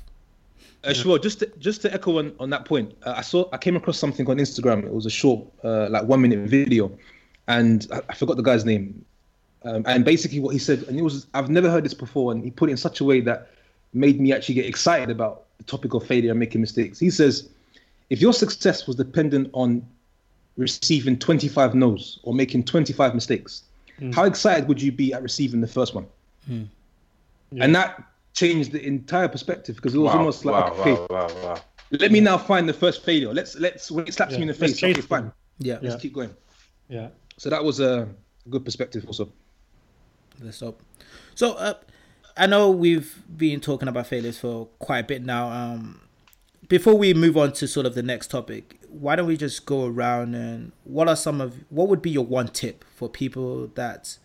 [0.85, 1.19] Uh, sure.
[1.19, 3.97] Just to, just to echo on, on that point, uh, I saw I came across
[3.97, 4.83] something on Instagram.
[4.83, 6.91] It was a short, uh, like one minute video,
[7.47, 9.03] and I, I forgot the guy's name.
[9.63, 12.43] Um, and basically, what he said, and it was I've never heard this before, and
[12.43, 13.49] he put it in such a way that
[13.93, 16.99] made me actually get excited about the topic of failure and making mistakes.
[16.99, 17.49] He says,
[18.09, 19.85] if your success was dependent on
[20.57, 23.63] receiving 25 no's or making 25 mistakes,
[24.13, 26.05] how excited would you be at receiving the first one?
[27.63, 28.03] And that
[28.35, 31.61] changed the entire perspective because it was Wow, almost like, wow, okay, wow, wow, wow.
[31.91, 33.33] let me now find the first failure.
[33.33, 35.23] Let's let's when it slaps Yeah, me in the face, okay, chase fine.
[35.23, 35.33] them.
[35.59, 36.35] Yeah, Let's keep going.
[36.89, 37.09] Yeah.
[37.37, 38.09] So that was a
[38.49, 39.31] good perspective also.
[40.41, 40.81] let's hope.
[41.35, 41.75] So uh,
[42.37, 45.49] I know we've been talking about failures for quite a bit now.
[45.49, 46.01] Um,
[46.67, 49.85] before we move on to sort of the next topic, why don't we just go
[49.85, 54.17] around and what are some of what would be your one tip for people that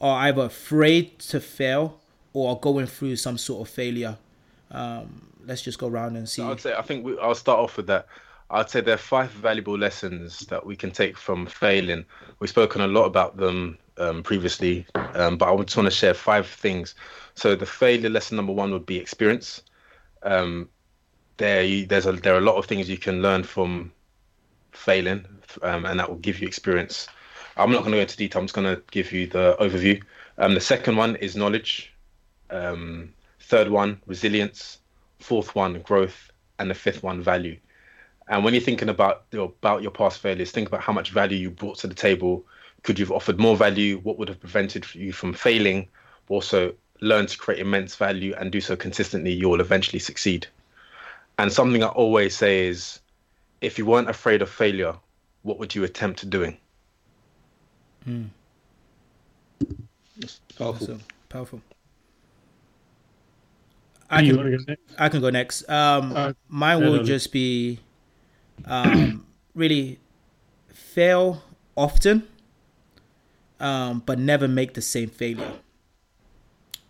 [0.00, 2.00] are either afraid to fail
[2.34, 4.18] or are going through some sort of failure?
[4.70, 6.42] Um, let's just go around and see.
[6.42, 8.06] I would say I think we, I'll start off with that.
[8.50, 12.04] I'd say there are five valuable lessons that we can take from failing.
[12.38, 16.14] We've spoken a lot about them um, previously, um, but I just want to share
[16.14, 16.94] five things.
[17.34, 19.62] So the failure lesson number one would be experience.
[20.22, 20.68] Um,
[21.36, 23.92] there, you, there's a there are a lot of things you can learn from
[24.72, 25.24] failing,
[25.62, 27.08] um, and that will give you experience.
[27.56, 28.40] I'm not going to go into detail.
[28.40, 30.02] I'm just going to give you the overview.
[30.38, 31.93] Um, the second one is knowledge.
[32.54, 34.78] Um, third one, resilience.
[35.18, 37.58] Fourth one, growth, and the fifth one, value.
[38.28, 41.36] And when you're thinking about your, about your past failures, think about how much value
[41.36, 42.44] you brought to the table.
[42.82, 43.98] Could you have offered more value?
[43.98, 45.88] What would have prevented you from failing?
[46.28, 50.46] Also, learn to create immense value and do so consistently, you will eventually succeed.
[51.38, 53.00] And something I always say is
[53.60, 54.94] if you weren't afraid of failure,
[55.42, 56.56] what would you attempt to doing?
[60.56, 60.86] Powerful.
[60.86, 61.60] So powerful.
[64.10, 64.82] I can, go next?
[64.98, 65.68] I can go next.
[65.68, 67.80] Um, Uh, mine will just be
[68.64, 69.98] um, really
[70.72, 71.42] fail
[71.76, 72.26] often,
[73.60, 75.54] um, but never make the same failure.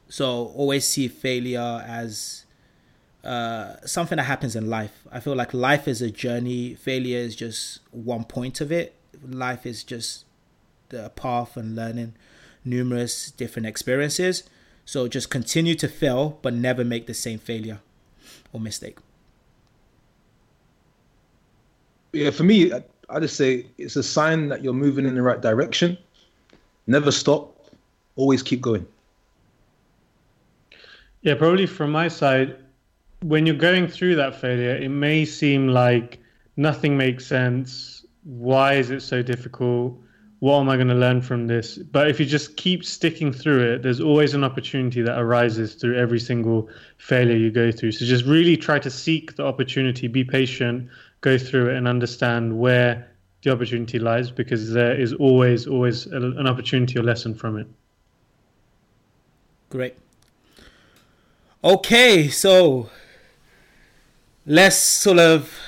[0.09, 2.45] So always see failure as
[3.25, 5.07] uh, something that happens in life.
[5.11, 6.75] I feel like life is a journey.
[6.75, 8.95] Failure is just one point of it.
[9.27, 10.25] Life is just
[10.91, 12.15] the path and learning
[12.65, 14.45] numerous different experiences.
[14.85, 17.81] So just continue to fail, but never make the same failure
[18.53, 18.99] or mistake.
[22.13, 25.23] Yeah, for me, I, I just say it's a sign that you're moving in the
[25.23, 25.99] right direction.
[26.87, 27.51] Never stop.
[28.17, 28.87] Always keep going.
[31.23, 32.57] Yeah, probably from my side,
[33.23, 36.19] when you're going through that failure, it may seem like
[36.57, 38.05] nothing makes sense.
[38.25, 39.99] Why is it so difficult?
[40.45, 41.79] What am I going to learn from this?
[41.79, 45.97] But if you just keep sticking through it, there's always an opportunity that arises through
[45.97, 47.93] every single failure you go through.
[47.93, 50.91] So just really try to seek the opportunity, be patient,
[51.23, 56.47] go through it, and understand where the opportunity lies because there is always, always an
[56.47, 57.67] opportunity or lesson from it.
[59.71, 59.95] Great.
[61.65, 62.91] Okay, so
[64.45, 65.59] let's sort of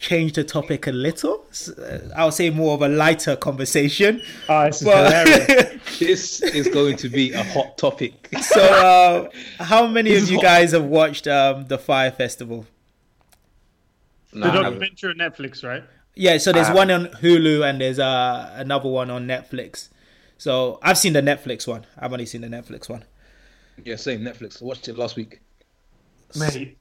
[0.00, 1.44] change the topic a little.
[1.50, 4.20] S- uh, I'll say more of a lighter conversation.
[4.48, 5.46] Oh, this is hilarious.
[5.46, 8.28] But This is going to be a hot topic.
[8.40, 10.42] so, uh, how many This of you hot.
[10.44, 12.66] guys have watched um, the Fyre Festival?
[14.32, 15.84] No, The I documentary on Netflix, right?
[16.14, 19.88] Yeah, so there's I one on Hulu and there's uh, another one on Netflix.
[20.38, 21.84] So I've seen the Netflix one.
[21.98, 23.04] I've only seen the Netflix one.
[23.84, 24.62] Yeah, same Netflix.
[24.62, 25.40] I watched it last week.
[26.38, 26.78] Mate,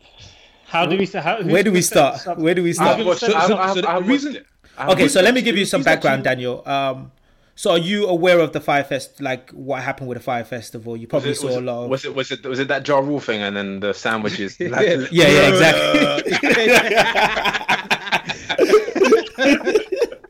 [0.69, 1.19] how do we say?
[1.19, 2.37] How, Where do we start?
[2.37, 2.99] Where do we start?
[2.99, 4.37] So- so- so the reason-
[4.79, 6.63] Okay, so let me give you some He's actually- background, Daniel.
[6.65, 7.11] Um,
[7.55, 9.19] so are you aware of the Fyre Fest?
[9.19, 10.95] Like what happened with the Fyre Festival?
[10.95, 11.83] You Was probably it, saw was, a lot.
[11.83, 11.89] Of...
[11.89, 14.57] was it was it was it that Ja Rule thing and then the sandwiches?
[14.61, 14.79] Yeah.
[15.11, 16.37] Yeah, yeah, exactly.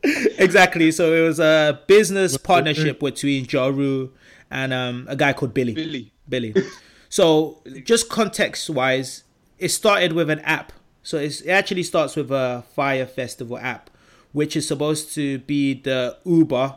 [0.38, 0.90] exactly.
[0.90, 4.10] So it was a business partnership between Ja Rule
[4.50, 5.74] and um, a guy called Billy.
[5.74, 6.12] Billy.
[6.28, 6.54] Billy.
[7.08, 9.24] So just context wise,
[9.60, 10.72] it started with an app.
[11.02, 13.90] So it's, it actually starts with a Fyre Festival app,
[14.32, 16.74] which is supposed to be the Uber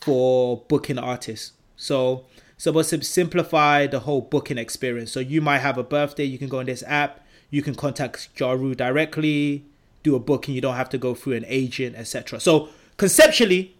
[0.00, 1.52] for booking artists.
[1.76, 2.24] So
[2.56, 5.10] supposed to simplify the whole booking experience.
[5.10, 8.28] So you might have a birthday, you can go on this app, you can contact
[8.38, 9.64] Ja Rule directly,
[10.02, 12.38] do a booking, you don't have to go through an agent, etc.
[12.38, 13.76] So conceptually,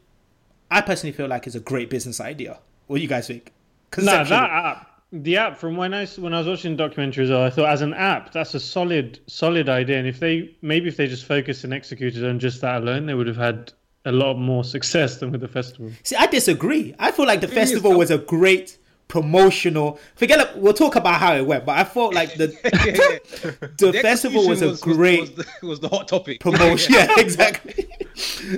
[0.71, 2.59] I personally feel like it's a great business idea.
[2.87, 3.53] What do you guys think?
[3.99, 7.25] No, that app, the app from when I s- when I was watching the documentary
[7.25, 9.99] as well, I thought as an app, that's a solid solid idea.
[9.99, 13.15] And if they maybe if they just focused and executed on just that alone, they
[13.15, 13.73] would have had
[14.05, 15.91] a lot more success than with the festival.
[16.05, 16.95] See, I disagree.
[16.99, 19.99] I feel like the festival was a great promotional.
[20.15, 20.57] Forget it.
[20.57, 22.47] We'll talk about how it went, but I felt like the
[23.79, 26.41] the, festival was a execution great was, the, was the hot topic.
[26.49, 26.95] promotion.
[26.95, 27.89] Yeah, exactly.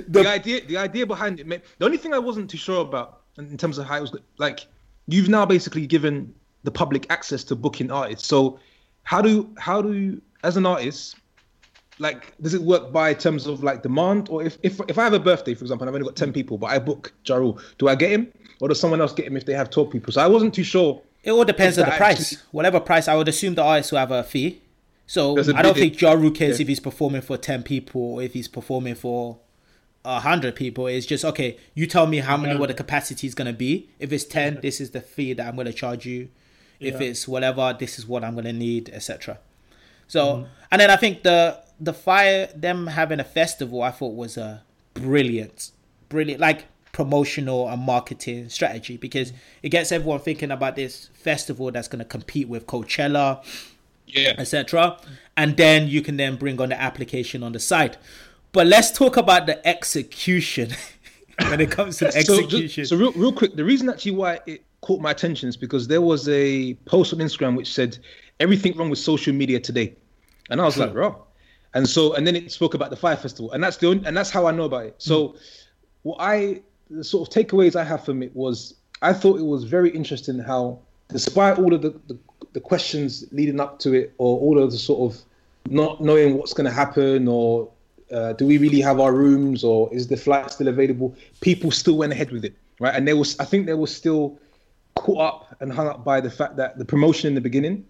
[0.07, 3.45] the idea the idea behind it the only thing i wasn't too sure about in
[3.47, 4.59] in terms of how it was like
[5.07, 8.59] you've now basically given the public access to booking artists so
[9.03, 11.15] how do how do you, as an artist
[11.99, 15.13] like does it work by terms of like demand or if if, if i have
[15.13, 17.59] a birthday for example and i've only got 10 people but i book Ja Rule
[17.77, 20.11] do i get him or does someone else get him if they have 12 people
[20.13, 22.19] so i wasn't too sure It all depends on the price.
[22.33, 24.59] actually- Whatever price, I would assume the artist will have a fee.
[25.07, 26.63] So There's a I don't big- think Ja Rule cares yeah.
[26.63, 29.37] if he's performing for ten people or if he's performing for
[30.03, 30.87] a hundred people.
[30.87, 31.55] It's just okay.
[31.75, 32.59] You tell me how many Yeah.
[32.59, 33.71] what the capacity is gonna be.
[33.99, 36.27] If it's ten, this is the fee that I'm gonna charge you.
[36.83, 37.07] If Yeah.
[37.07, 39.39] it's whatever, this is what I'm gonna need, etc.
[40.07, 40.45] So Mm-hmm.
[40.71, 44.63] and then I think the the fire them having a festival I thought was a
[44.93, 45.71] brilliant,
[46.09, 51.87] brilliant like promotional and marketing strategy because it gets everyone thinking about this festival that's
[51.87, 53.43] going to compete with Coachella,
[54.05, 54.97] yeah etc.
[55.35, 57.97] And then you can then bring on the application on the side.
[58.51, 60.69] But let's talk about the execution
[61.49, 62.85] when it comes to the So, execution.
[62.85, 66.01] so real, real quick, the reason actually why it caught my attention is because there
[66.01, 67.97] was a post on Instagram which said
[68.39, 69.95] everything wrong with social media today,
[70.49, 71.15] and I was like, raw.
[71.73, 74.15] And so, and then it spoke about the Fyre Festival, and that's the only, and
[74.15, 74.95] that's how I know about it.
[74.99, 75.35] So,
[76.03, 79.63] what I the sort of takeaways I have from it was I thought it was
[79.63, 82.17] very interesting how, despite all of the, the,
[82.53, 85.21] the questions leading up to it, or all of the sort of
[85.69, 87.69] not knowing what's going to happen, or
[88.11, 91.15] uh, do we really have our rooms, or is the flight still available?
[91.41, 92.93] People still went ahead with it, right?
[92.93, 94.37] And there was, I think, there was still
[94.95, 97.85] caught up and hung up by the fact that the promotion in the beginning.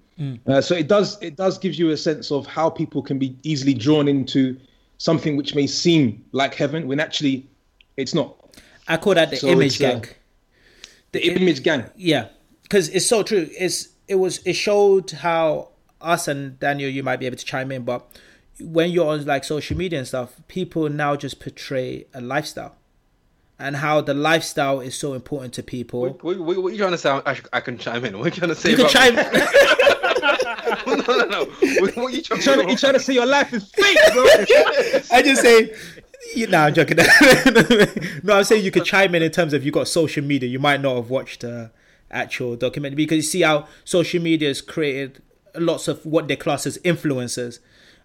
[0.48, 3.36] Uh, so it does it does gives you a sense of how people can be
[3.44, 4.56] easily drawn into
[5.00, 7.50] something which may seem like heaven when actually
[7.98, 8.36] it's not.
[8.88, 10.06] I call that the So image uh, gang.
[11.14, 11.86] The image gang.
[11.96, 12.28] Yeah,
[12.62, 13.50] because it's so true.
[13.60, 17.72] It's it was it showed how us and Daniel, you might be able to chime
[17.72, 18.08] in, but
[18.60, 22.76] when you're on like social media and stuff, people now just portray a lifestyle,
[23.64, 26.02] and how the lifestyle is so important to people.
[26.02, 27.10] What, what, what, what are you trying to say?
[27.10, 28.20] I, I can chime in.
[28.20, 28.72] What are you trying to say?
[28.72, 29.16] You can about chime.
[30.86, 31.46] no, no, no.
[31.46, 33.98] What, what are you trying, Trying to, you're trying to say your life is fake,
[34.12, 34.24] bro.
[35.18, 35.74] I just say,
[36.36, 36.98] you know, I'm joking.
[38.24, 40.50] no, I'm saying you could chime in in terms of you got social media.
[40.50, 41.72] You might not have watched the
[42.12, 45.24] actual documentary because you see how social media has created
[45.56, 47.60] lots of what they class as influencers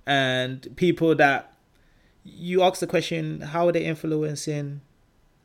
[0.07, 1.53] and people that
[2.23, 4.83] you ask the question, how are they influencing?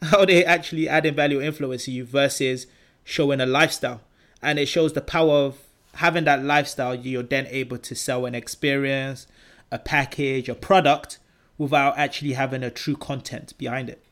[0.04, 2.68] How they actually adding value, or influencing you versus
[3.04, 4.02] showing a lifestyle?
[4.42, 5.58] And it shows the power of
[5.96, 6.94] having that lifestyle.
[6.96, 9.28] You're then able to sell an experience,
[9.72, 11.20] a package, a product
[11.58, 14.04] without actually having a true content behind it.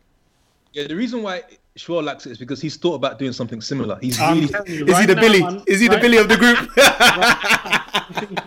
[0.73, 1.41] Yeah, the reason why
[1.75, 3.97] Shaw likes it is because he's thought about doing something similar.
[4.01, 5.39] He's I'm really telling you Is he the now, Billy?
[5.41, 6.69] man, Is he the right Billy of the group?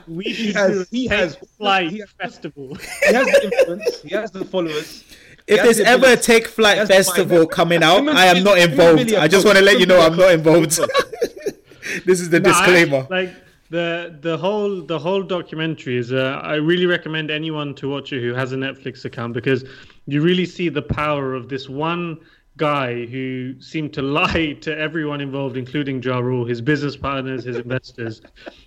[0.06, 2.74] We He has- do a he has- flight he has- festival.
[3.08, 5.04] he has the influence, he has the followers.
[5.46, 8.58] If there's the ever a Take Flight That's Festival coming out, Him I am not
[8.58, 9.06] involved.
[9.06, 10.70] Billy I just want to let you know I'm not involved.
[12.06, 13.06] this is the No, I- disclaimer.
[13.10, 13.34] like
[13.70, 16.12] the the whole the whole documentary is.
[16.12, 19.64] Uh, I really recommend anyone to watch it who has a Netflix account because
[20.06, 22.18] you really see the power of this one
[22.56, 27.56] guy who seemed to lie to everyone involved, including Ja Rule, his business partners, his
[27.56, 28.22] investors,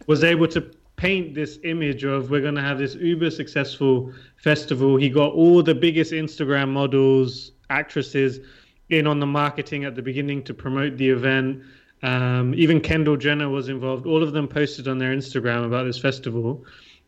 [0.08, 4.98] was able to paint this image of we're going to have this uber successful festival.
[4.98, 8.40] He got all the biggest Instagram models, actresses
[8.90, 11.62] in on the marketing at the beginning to promote the event.
[12.04, 14.06] Um, even Kendall Jenner was involved.
[14.06, 16.66] All of them posted on their Instagram about this festival.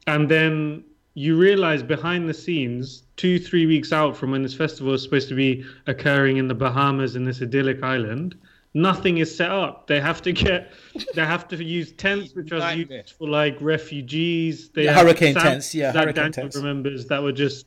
[0.08, 0.84] And then
[1.15, 5.30] you realize behind the scenes, two, three weeks out from when this festival is supposed
[5.30, 8.36] to be occurring in the Bahamas in this idyllic island,
[8.73, 9.88] nothing is set up.
[9.88, 10.71] They have to get,
[11.15, 12.99] they have to use tents, which are Nightmare.
[12.99, 14.69] used for like refugees.
[14.69, 16.55] They Yeah, hurricane sam- tents, yeah, that hurricane Daniel tents.
[16.58, 17.65] remembers that were just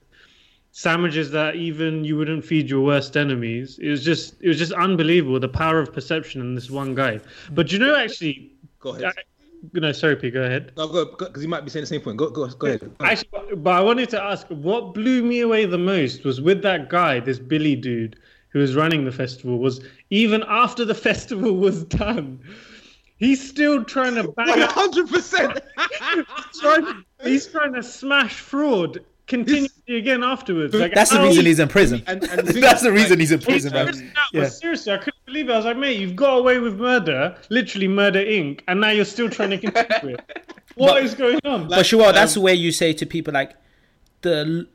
[0.70, 3.78] sandwiches that even you wouldn't feed your worst enemies.
[3.80, 7.20] It was just, it was just unbelievable the power of perception in this one guy.
[7.52, 9.04] But you know, actually, Go ahead.
[9.04, 9.12] I,
[9.74, 10.72] no, sorry, P, go ahead.
[10.76, 12.16] No, go because he might be saying the same point.
[12.16, 12.90] Go, go, go ahead.
[13.00, 16.88] Actually, but I wanted to ask, what blew me away the most was with that
[16.90, 18.18] guy, this Billy dude
[18.52, 22.40] who was running the festival, was even after the festival was done,
[23.16, 25.58] he's still trying to bang hundred percent.
[26.60, 30.74] trying, he's trying to smash fraud continuously again afterwards.
[30.74, 32.02] Like, That's the reason he's in prison.
[32.06, 33.88] And, and That's the reason like, he's in He's prison, man.
[33.88, 34.48] out, Yeah.
[34.48, 35.52] seriously, I couldn't believe it.
[35.52, 39.04] I was like, mate, you've got away with murder, literally Murder Inc., and now you're
[39.04, 40.20] still trying to continue it.
[40.74, 41.68] What is going on?
[41.68, 43.54] But sure, that's um, where you say to people like
[44.22, 44.66] the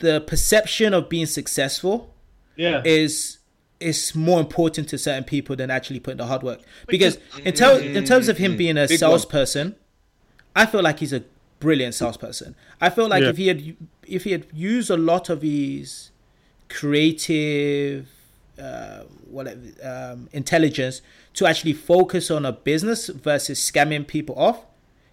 [0.00, 2.14] the perception of being successful
[2.58, 2.82] yeah.
[2.84, 3.38] is
[3.80, 6.60] is more important to certain people than actually putting the hard work.
[6.88, 8.98] Because in, ter- in terms of him being a Big one.
[8.98, 9.76] salesperson,
[10.56, 11.22] I feel like he's a
[11.60, 12.56] brilliant salesperson.
[12.80, 13.30] I feel like Yeah.
[13.30, 16.10] if he had if he had used a lot of his
[16.68, 18.08] creative
[18.58, 21.00] uh, whatever um, intelligence
[21.34, 24.64] to actually focus on a business versus scamming people off,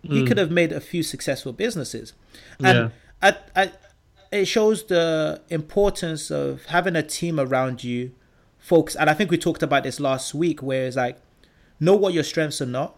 [0.01, 2.13] he could have made a few successful businesses.
[2.59, 3.71] And I, I,
[4.35, 8.11] it shows the importance of having a team around you,
[8.57, 8.95] folks.
[8.95, 11.19] And I think we talked about this last week, where it's like,
[11.79, 12.97] know what your strengths are not,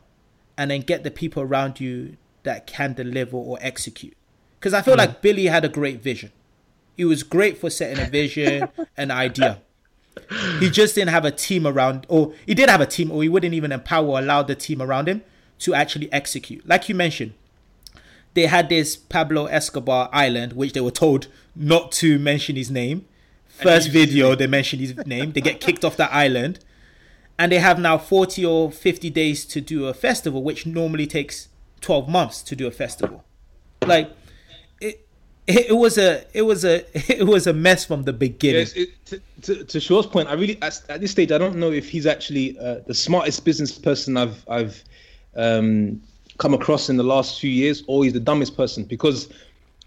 [0.57, 4.15] and then get the people around you that can deliver or execute.
[4.59, 4.99] Because I feel mm.
[4.99, 6.31] like Billy had a great vision.
[6.95, 9.61] He was great for setting a vision, an idea.
[10.59, 13.29] He just didn't have a team around, or he did have a team, or he
[13.29, 15.23] wouldn't even empower or allow the team around him
[15.59, 16.67] to actually execute.
[16.67, 17.33] Like you mentioned,
[18.37, 23.03] they had this Pablo Escobar island, which they were told not to mention his name.
[23.47, 25.31] First video, they mention his name.
[25.31, 26.59] They get kicked off that island.
[27.39, 31.49] And they have now 40 or 50 days to do a festival, which normally takes
[31.81, 33.23] 12 months to do a festival.
[33.83, 34.11] Like,
[34.79, 35.07] it,
[35.47, 38.67] it, it was a it was a it was a mess from the beginning.
[38.67, 41.55] Yes, it, to, to, to Shaw's point, I really at, at this stage I don't
[41.55, 44.83] know if he's actually uh, the smartest business person I've I've
[45.35, 46.01] um,
[46.37, 49.29] come across in the last few years, or he's the dumbest person because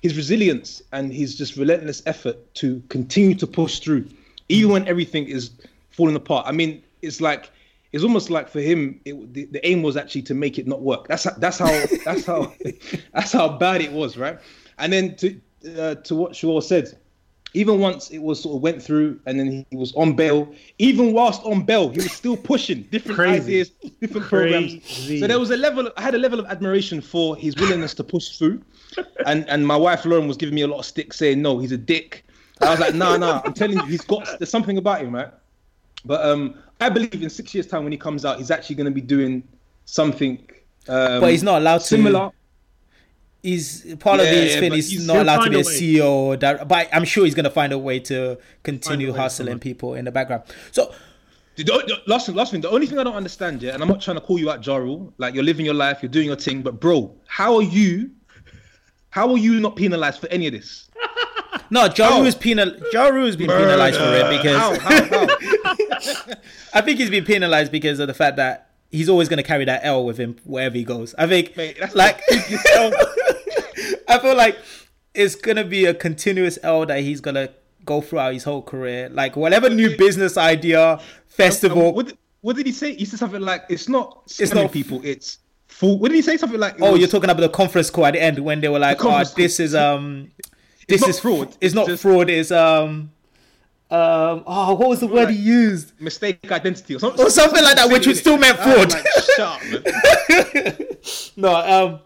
[0.03, 4.07] his resilience and his just relentless effort to continue to push through,
[4.49, 5.51] even when everything is
[5.91, 6.47] falling apart.
[6.47, 7.51] I mean, it's like
[7.93, 10.81] it's almost like for him, it, the, the aim was actually to make it not
[10.81, 11.09] work.
[11.09, 12.53] That's that's how that's how
[13.13, 14.39] that's how bad it was, right?
[14.79, 15.41] And then to
[15.79, 16.97] uh, to what Shaw said,
[17.55, 21.13] even once it was sort of went through and then he was on bail, even
[21.13, 23.43] whilst on bail, he was still pushing different Crazy.
[23.43, 23.71] ideas,
[24.01, 24.85] different programs.
[25.21, 28.05] So there was a level, I had a level of admiration for his willingness to
[28.05, 28.63] push through.
[29.27, 31.73] And and my wife Lauren was giving me a lot of stick saying, no, he's
[31.73, 32.25] a dick.
[32.61, 35.33] I was like, nah, nah, I'm telling you, he's got, there's something about him, right?
[36.05, 38.87] But um, I believe in six years' time when he comes out, he's actually going
[38.87, 39.43] to be doing
[39.87, 40.47] something.
[40.89, 41.85] Um, But he's not allowed to.
[41.85, 42.31] similar.
[43.43, 44.71] He's part of Yeah, this yeah, thing.
[44.71, 45.63] but He's he's- not allowed to be a a.
[45.63, 46.11] CEO.
[46.11, 49.59] Or that, but I'm sure he's gonna find a way to continue way hustling somewhere.
[49.59, 50.43] people in the background.
[50.73, 50.93] So
[51.57, 52.61] The, the, the- last thing, last thing.
[52.61, 54.65] The only thing I don't understand, yeah, and I'm not trying to call you out,
[54.67, 55.13] Ja Rule.
[55.19, 58.11] Like you're living your life, you're doing your thing, but bro, how are you?
[59.11, 60.89] How are you not penalized for any of this?
[61.71, 62.73] no, Ja Rule is penal.
[62.93, 64.79] Ja Rule has been penalized for it because How?
[64.79, 65.27] How?
[65.27, 66.35] How?
[66.75, 69.65] I think he's been penalized because of the fact that he's always going to carry
[69.65, 71.15] that L with him wherever he goes.
[71.19, 72.21] I think, Mate, that's like,
[74.09, 74.59] I feel like
[75.15, 77.53] it's to be a continuous L that he's to
[77.85, 79.09] go throughout his whole career.
[79.09, 81.93] Like, whatever new business idea, festival.
[81.95, 82.13] what,
[82.43, 82.95] what did he say?
[82.95, 85.01] He said something like, "It's not It's not- people.
[85.05, 85.39] It's
[85.69, 86.37] full." What did he say?
[86.37, 88.69] Something like, Oh, was- you're talking about the conference call at the end when they
[88.69, 89.65] were like, "Oh, this call.
[89.67, 90.31] is um,
[90.89, 92.31] this is fraud, It's not just- fraud.
[92.31, 93.11] It's um,
[93.91, 95.93] um, oh, what was the word he used?
[96.01, 98.93] mistake identity or something, Or something like that, which would still meant fraud.
[98.93, 100.77] Like, Shut up, man.
[101.37, 102.01] No, um,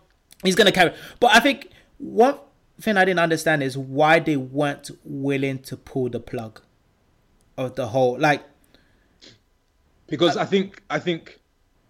[0.45, 0.95] he's gonna carry.
[1.20, 1.68] But I think
[2.05, 2.36] one
[2.80, 6.61] thing I didn't understand is why they weren't willing to pull the plug
[7.57, 8.18] of the whole.
[8.18, 8.42] Like,
[10.07, 11.40] because I think I think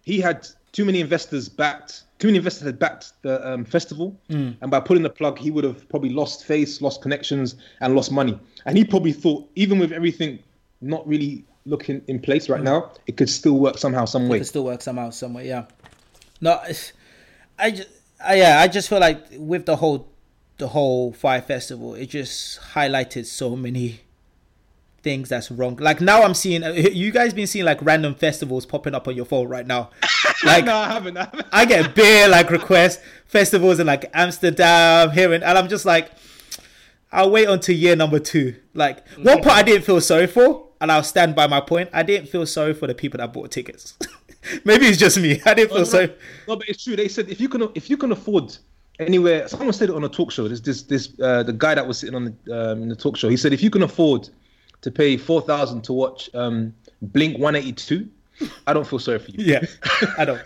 [0.03, 2.03] he had too many investors backed.
[2.19, 4.55] Too many investors had backed the um, festival, Mm.
[4.61, 8.11] and by pulling the plug, he would have probably lost face, lost connections, and lost
[8.11, 8.39] money.
[8.65, 10.39] And he probably thought, even with everything
[10.81, 12.51] not really looking in place Mm.
[12.53, 14.39] right now, it could still work somehow, some way.
[14.39, 15.43] it still work somehow, somewhere.
[15.43, 15.65] Yeah.
[16.39, 16.61] No,
[17.59, 17.89] I just,
[18.23, 20.07] I, yeah, I just feel like with the whole,
[20.57, 24.01] the whole Fyre Festival, it just highlighted so many
[25.01, 25.75] things that's wrong.
[25.77, 29.15] Like now, I'm seeing uh, you guys been seeing like random festivals popping up on
[29.15, 29.91] your phone right now.
[30.43, 31.17] Like no, I haven't.
[31.17, 31.47] I haven't.
[31.51, 36.11] I get beer like requests festivals in like Amsterdam here and, and I'm just like
[37.15, 38.55] I'll wait until year number two.
[38.73, 41.89] Like one part I didn't feel sorry for, and I'll stand by my point.
[41.93, 43.97] I didn't feel sorry for the people that bought tickets.
[44.65, 45.41] Maybe it's just me.
[45.45, 46.13] I didn't feel sorry.
[46.47, 46.95] No, but it's true.
[46.95, 48.55] They said if you can if you can afford
[48.99, 49.47] anywhere.
[49.47, 50.47] Someone said it on a talk show.
[50.47, 53.17] This this this uh, the guy that was sitting on the um, in the talk
[53.17, 53.29] show.
[53.29, 54.29] He said if you can afford
[54.81, 58.07] to pay four thousand to watch um, Blink One Eighty Two,
[58.67, 59.43] I don't feel sorry for you.
[59.53, 59.65] Yeah,
[60.17, 60.41] I don't.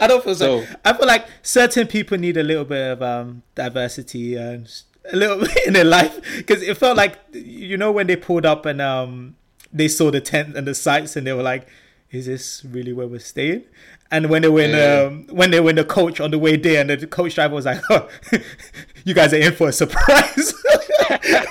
[0.00, 0.64] I don't feel so.
[0.64, 4.70] So- I feel like certain people need a little bit of um, diversity and
[5.12, 8.46] a little bit in their life because it felt like you know when they pulled
[8.46, 9.36] up and um,
[9.72, 11.66] they saw the tent and the sights and they were like,
[12.10, 13.64] "Is this really where we're staying?"
[14.10, 15.06] And when they were in, Yeah.
[15.06, 17.54] um, when they were in the coach on the way there, and the coach driver
[17.54, 18.08] was like, "Oh,
[19.04, 20.54] you guys are in for a surprise."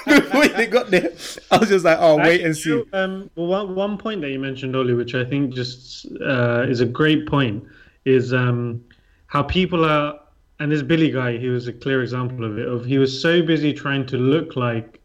[0.06, 1.12] Before they got there,
[1.52, 4.40] I was just like, "Oh, wait and see." Um, well, one, one point that you
[4.40, 7.64] mentioned, Oli, which I think just uh, is a great point,
[8.06, 8.84] is um,
[9.28, 10.20] how people are,
[10.60, 12.68] and this Billy guy, he was a clear example of it.
[12.68, 15.00] Of he was so busy trying to look like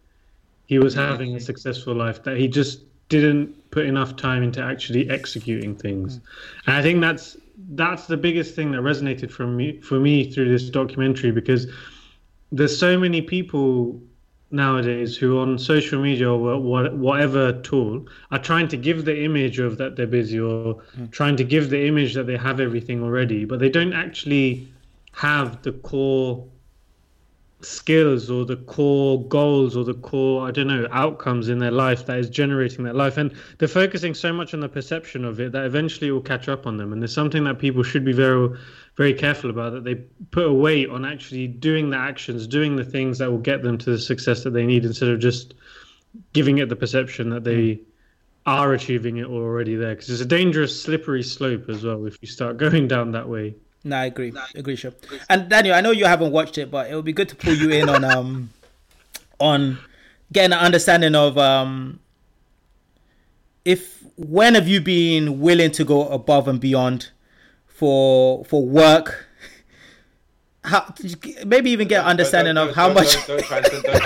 [0.66, 5.08] he was having a successful life that he just didn't put enough time into actually
[5.10, 6.16] executing things.
[6.16, 6.70] Hmm.
[6.70, 7.36] And I think that's
[7.70, 11.66] that's the biggest thing that resonated from me for me through this documentary because
[12.52, 14.00] there's so many people
[14.50, 19.24] nowadays who on social media or wha- wha- whatever tool are trying to give the
[19.24, 21.06] image of that they're busy or hmm.
[21.06, 24.68] trying to give the image that they have everything already but they don't actually
[25.12, 26.44] have the core
[27.64, 32.06] skills or the core goals or the core i don't know outcomes in their life
[32.06, 33.16] that is generating that life.
[33.16, 36.48] And they're focusing so much on the perception of it that eventually it will catch
[36.48, 36.92] up on them.
[36.92, 38.48] And there's something that people should be very
[38.96, 39.96] very careful about that they
[40.30, 43.76] put a weight on actually doing the actions doing the things that will get them
[43.76, 45.54] to the success that they need instead of just
[46.32, 47.80] giving it the perception that they
[48.46, 49.94] are achieving it already there.
[49.94, 53.54] Because it's a dangerous slippery slope as well if you start going down that way
[53.86, 54.32] No, I agree.
[54.54, 54.92] agree, sure.
[55.28, 57.54] And Daniel, I know you haven't watched it, but it would be good to pull
[57.54, 58.50] you in on um
[59.38, 59.78] on
[60.32, 62.00] getting an understanding of um
[63.64, 67.10] if when have you been willing to go above and beyond
[67.66, 69.26] for for work?
[70.64, 70.94] How
[71.44, 73.12] maybe even get an understanding Don't- of how don't- much.
[73.26, 74.02] Don't, don't try and send- don't-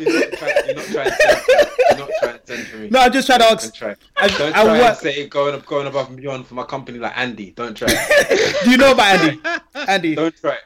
[0.00, 0.66] You're not.
[0.66, 2.88] You're not trying to send- you're not trying to send for me.
[2.90, 3.94] No, I'm just trying to Don't try.
[4.16, 6.64] I- Don't I try work- and say going up, going above and beyond for my
[6.64, 7.50] company like Andy.
[7.52, 7.88] Don't try.
[8.64, 9.40] Do you know about Andy?
[9.88, 10.56] Andy, Don't try.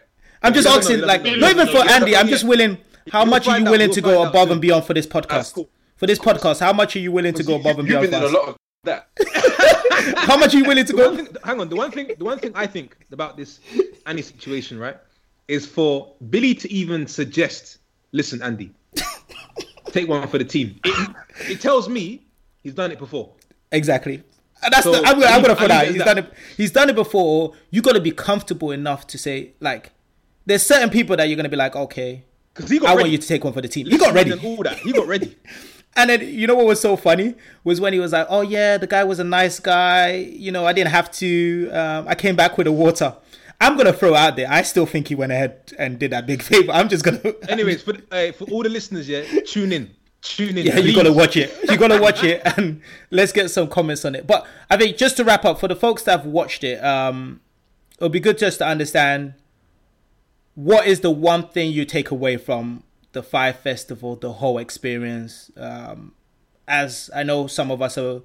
[0.42, 2.16] I'm just No, no, asking, no, like, no, no, not even for Andy.
[2.16, 2.78] I'm just willing.
[3.10, 5.66] How much are you willing to go above and beyond for this podcast?
[5.96, 8.02] For this podcast, how much are you willing to go above and beyond?
[8.04, 9.08] You've been for in a lot of that.
[10.18, 11.16] How much are you willing to go?
[11.16, 11.68] thing, hang on.
[11.68, 13.60] The one thing, the one thing I think about this
[14.04, 14.96] Andy situation, right,
[15.48, 17.78] is for Billy to even suggest,
[18.12, 18.72] "Listen, Andy,
[19.92, 20.78] take one for the team.
[20.84, 21.16] It,
[21.50, 22.26] it tells me
[22.62, 23.30] he's done it before.
[23.72, 24.22] Exactly.
[24.62, 25.88] And that's So, the, I'm, I'm gonna put that.
[25.88, 26.32] He's done it.
[26.56, 27.52] He's done it before.
[27.70, 29.92] You got to be comfortable enough to say like,
[30.46, 32.24] there's certain people that you're gonna be like, okay,
[32.54, 33.02] Because he got I ready.
[33.02, 33.86] want you to take one for the team.
[33.86, 34.30] He got ready.
[34.32, 34.78] And all that.
[34.78, 35.36] He got ready.
[35.98, 37.34] And then you know what was so funny
[37.64, 40.16] was when he was like, "Oh yeah, the guy was a nice guy.
[40.16, 41.70] You know, I didn't have to.
[41.72, 43.16] Um, I came back with the water."
[43.60, 44.46] I'm gonna throw out there.
[44.50, 46.72] I still think he went ahead and did that big favor.
[46.72, 47.20] I'm just gonna.
[47.48, 49.90] Anyways, for uh, for all the listeners, yeah, tune in,
[50.22, 50.66] tune in.
[50.66, 51.54] yeah, you gotta watch it.
[51.68, 52.80] You gotta watch it, and
[53.10, 54.26] let's get some comments on it.
[54.26, 57.40] But I think just to wrap up for the folks that have watched it, um,
[57.96, 59.34] it'll be good just to understand
[60.54, 62.82] what is the one thing you take away from
[63.12, 65.50] the Fyre Festival, the whole experience.
[65.56, 66.12] Um,
[66.68, 68.20] as I know, some of us are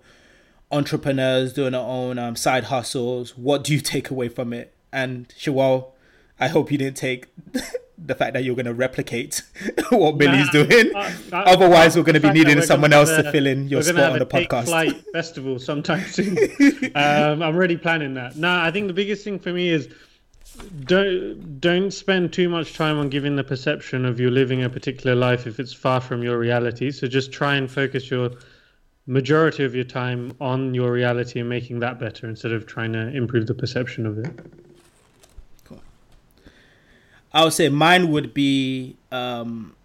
[0.71, 3.37] entrepreneurs doing our own um, side hustles.
[3.37, 4.73] What do you take away from it?
[4.93, 5.91] And Shawal,
[6.39, 7.27] I hope you didn't take
[8.03, 9.43] the fact that you're going to replicate
[9.89, 10.95] what Billy's Nah, doing.
[10.95, 13.67] uh, uh, Otherwise, we're going to be needing someone else have to a- fill in
[13.67, 14.65] your spot have on the a podcast.
[14.65, 16.37] Flight festival sometime soon.
[16.95, 18.35] um, I'm already planning that.
[18.35, 19.87] No, I think the biggest thing for me is
[20.85, 25.15] don't don't spend too much time on giving the perception of you living a particular
[25.15, 26.91] life if it's far from your reality.
[26.91, 28.31] So just try and focus your
[29.07, 33.07] majority of your time on your reality and making that better instead of trying to
[33.15, 34.29] improve the perception of it.
[37.33, 39.75] I would say mine would be um,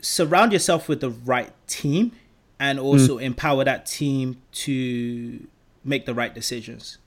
[0.00, 2.12] surround yourself with the right team
[2.60, 5.46] and also empower that team to
[5.84, 6.98] make the right decisions.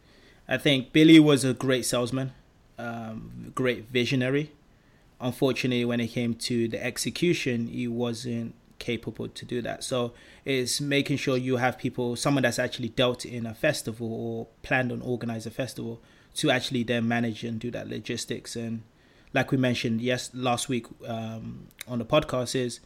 [0.47, 2.33] I think Billy was a great salesman,
[2.77, 4.51] um, great visionary.
[5.19, 9.83] Unfortunately, when it came to the execution, he wasn't capable to do that.
[9.83, 10.13] So
[10.43, 14.91] it's making sure you have people, someone that's actually dealt in a festival or planned
[14.91, 16.01] on organize a festival,
[16.35, 18.55] to actually then manage and do that logistics.
[18.55, 18.83] And
[19.33, 22.79] like we mentioned yes last week um, on the podcast, is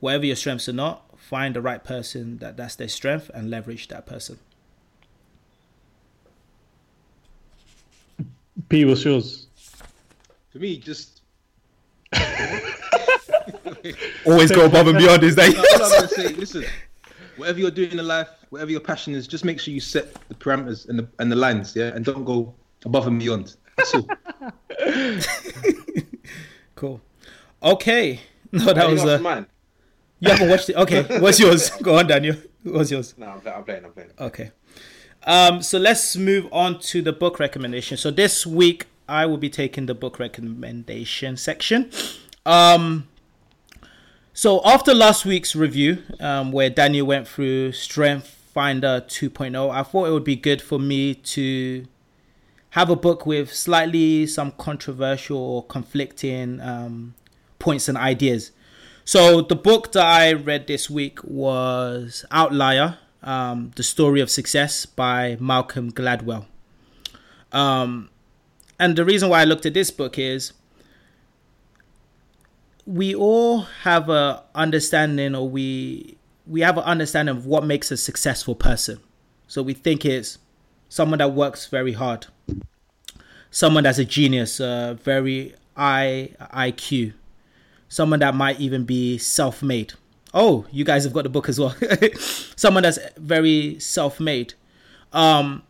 [0.00, 3.88] whatever your strengths are not, find the right person that that's their strength and leverage
[3.88, 4.38] that person.
[8.68, 9.46] P, what's yours?
[10.50, 11.18] For me, just
[14.26, 15.22] Always go above and beyond.
[15.22, 16.64] Is that No, all I'm say, listen,
[17.36, 20.34] whatever you're doing in life, whatever your passion is, just make sure you set the
[20.34, 22.54] parameters and the and the lines, yeah, and don't go
[22.84, 23.56] above and beyond.
[23.94, 24.08] All.
[26.74, 27.00] cool?
[27.62, 28.20] Okay,
[28.52, 29.46] no, that was uh, mine?
[30.20, 30.76] you haven't watched it.
[30.76, 31.70] Okay, what's yours?
[31.70, 32.36] Go on, Daniel.
[32.62, 33.14] What's yours?
[33.16, 33.84] No, I'm, I'm playing.
[33.84, 34.10] I'm playing.
[34.18, 34.50] Okay.
[35.24, 37.96] Um, so let's move on to the book recommendation.
[37.96, 41.90] So this week I will be taking the book recommendation section.
[42.46, 43.08] Um,
[44.32, 50.06] so after last week's review, um, where Daniel went through Strength Finder 2.0, I thought
[50.06, 51.86] it would be good for me to
[52.70, 57.14] have a book with slightly some controversial or conflicting um,
[57.58, 58.52] points and ideas.
[59.04, 64.84] So the book that I read this week was Outlier, um, The Story of Success
[64.84, 66.44] by Malcolm Gladwell.
[67.52, 68.10] Um,
[68.78, 70.52] and the reason why I looked at this book is
[72.84, 76.16] we all have a understanding or we
[76.46, 79.00] we have an understanding of what makes a successful person.
[79.46, 80.38] So we think it's
[80.88, 82.26] someone that works very hard,
[83.50, 87.14] someone that's a genius, uh, very I IQ,
[87.88, 89.94] someone that might even be self-made.
[90.34, 91.74] Oh, you guys have got the book as well.
[92.56, 94.54] someone that's very self-made.
[95.12, 95.62] Um,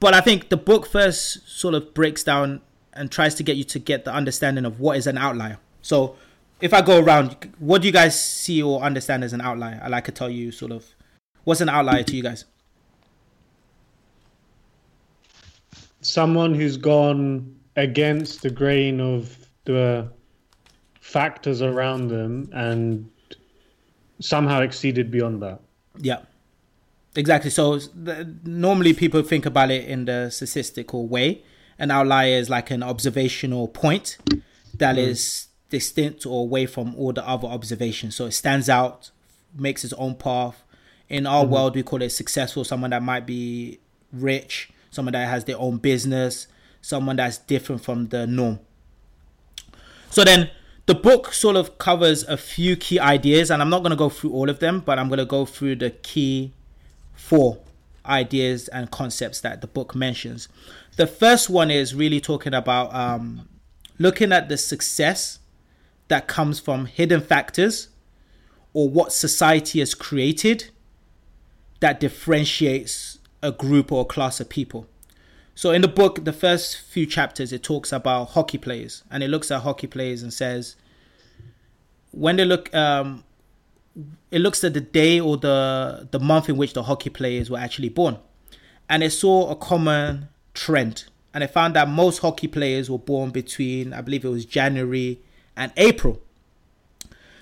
[0.00, 2.60] but I think the book first sort of breaks down
[2.92, 5.58] and tries to get you to get the understanding of what is an outlier.
[5.82, 6.16] So
[6.60, 9.80] if I go around, what do you guys see or understand as an outlier?
[9.82, 10.84] I like to tell you sort of
[11.44, 12.44] what's an outlier to you guys.
[16.00, 20.10] Someone who's gone against the grain of the
[21.00, 23.10] factors around them and
[24.20, 25.60] somehow exceeded beyond that.
[25.96, 26.20] Yeah,
[27.14, 27.50] exactly.
[27.50, 31.42] So the, normally people think about it in the statistical way.
[31.78, 34.18] An outlier is like an observational point
[34.74, 34.98] that mm.
[34.98, 38.16] is distinct or away from all the other observations.
[38.16, 39.10] So it stands out,
[39.54, 40.64] makes its own path.
[41.08, 41.52] In our mm-hmm.
[41.52, 42.64] world, we call it successful.
[42.64, 43.78] Someone that might be
[44.12, 46.48] rich, someone that has their own business,
[46.80, 48.58] someone that's different from the norm.
[50.10, 50.50] So then
[50.86, 54.08] the book sort of covers a few key ideas, and I'm not going to go
[54.08, 56.52] through all of them, but I'm going to go through the key
[57.14, 57.60] four
[58.04, 60.48] ideas and concepts that the book mentions.
[60.96, 63.48] The first one is really talking about um,
[64.00, 65.38] looking at the success
[66.08, 67.86] that comes from hidden factors
[68.72, 70.70] or what society has created
[71.78, 74.86] that differentiates a group or a class of people.
[75.54, 79.28] So in the book, the first few chapters, it talks about hockey players and it
[79.28, 80.76] looks at hockey players and says,
[82.12, 83.24] when they look um
[84.30, 87.58] it looks at the day or the the month in which the hockey players were
[87.58, 88.18] actually born.
[88.88, 93.30] And it saw a common trend and it found that most hockey players were born
[93.30, 95.20] between i believe it was january
[95.56, 96.20] and april.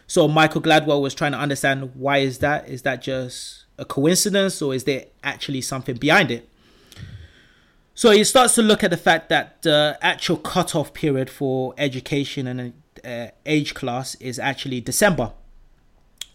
[0.06, 2.68] So michael gladwell was trying to understand why is that?
[2.68, 6.48] Is that just a coincidence or is there actually something behind it
[7.94, 12.46] so he starts to look at the fact that the actual cutoff period for education
[12.46, 12.72] and
[13.04, 15.32] uh, age class is actually december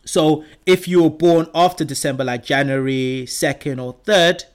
[0.06, 4.46] so if you were born after December, like January second or third,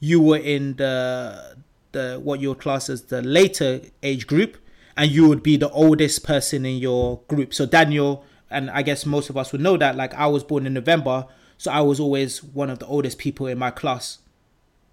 [0.00, 1.56] you were in the
[1.92, 4.56] the what your class as the later age group,
[4.96, 7.52] and you would be the oldest person in your group.
[7.52, 9.96] So Daniel, and I guess most of us would know that.
[9.96, 11.26] Like I was born in November,
[11.58, 14.18] so I was always one of the oldest people in my class.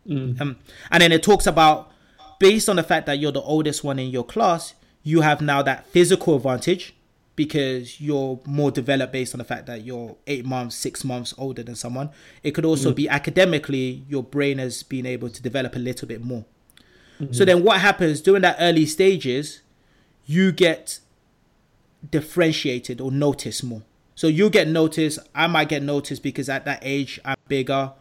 [0.08, 0.40] Mm.
[0.42, 0.58] Um,
[0.92, 1.92] and then it talks about
[2.40, 5.62] based on the fact that you're the oldest one in your class, you have now
[5.62, 6.94] that physical advantage
[7.36, 11.64] because you're more developed based on the fact that you're eight months, six months older
[11.64, 12.10] than someone.
[12.44, 12.96] It could also mm.
[12.96, 16.46] be academically, your brain has been able to develop a little bit more.
[17.18, 17.46] So mm-hmm.
[17.46, 19.62] then what happens during that early stages,
[20.26, 21.00] you get
[22.10, 23.84] differentiated or noticed more.
[24.16, 25.20] So you get noticed.
[25.36, 27.92] I might get noticed because at that age I'm bigger,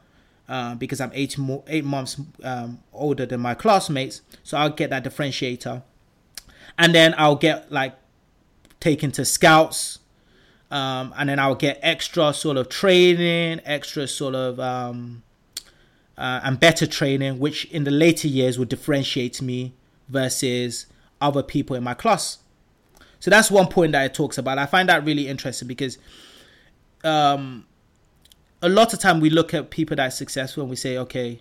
[0.49, 4.23] uh, because I'm eight more eight months um, older than my classmates.
[4.45, 5.83] So I'll get that differentiator,
[6.79, 7.95] and then I'll get like
[8.79, 9.99] taken to scouts,
[10.71, 15.25] um, and then I'll get extra sort of training, extra sort of um,
[16.17, 19.75] uh, and better training, which in the later years would differentiate me
[20.09, 20.87] versus
[21.21, 22.39] other people in my class.
[23.25, 24.59] So that's one point that it talks about.
[24.59, 25.97] I find that really interesting because
[27.05, 27.65] um,
[28.61, 31.41] a lot of time we look at people that are successful and we say, okay,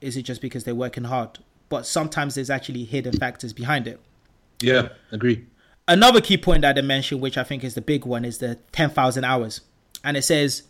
[0.00, 1.38] is it just because they're working hard?
[1.68, 4.00] But sometimes there's actually hidden factors behind it.
[4.62, 5.44] Yeah, agree.
[5.86, 8.54] Another key point that I mentioned, which I think is the big one, is the
[8.72, 9.60] 10,000 hours.
[10.02, 10.62] And it says,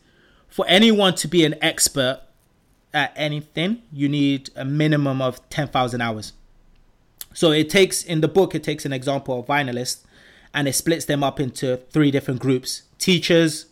[0.48, 2.20] for anyone to be an expert
[2.92, 6.32] at anything, you need a minimum of 10,000 hours.
[7.32, 10.04] So it takes, in the book, it takes an example of violinists
[10.54, 13.66] and it splits them up into three different groups teachers,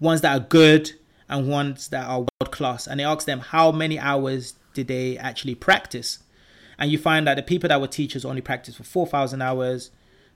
[0.00, 0.92] ones that are good,
[1.28, 2.86] and ones that are world class.
[2.86, 6.18] And it asks them how many hours did they actually practice.
[6.78, 9.90] And you find that the people that were teachers only practiced for 4,000 hours.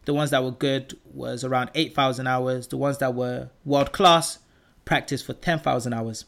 [0.05, 2.67] The ones that were good was around 8,000 hours.
[2.69, 4.39] The ones that were world class
[4.85, 6.25] practiced for 10,000 hours.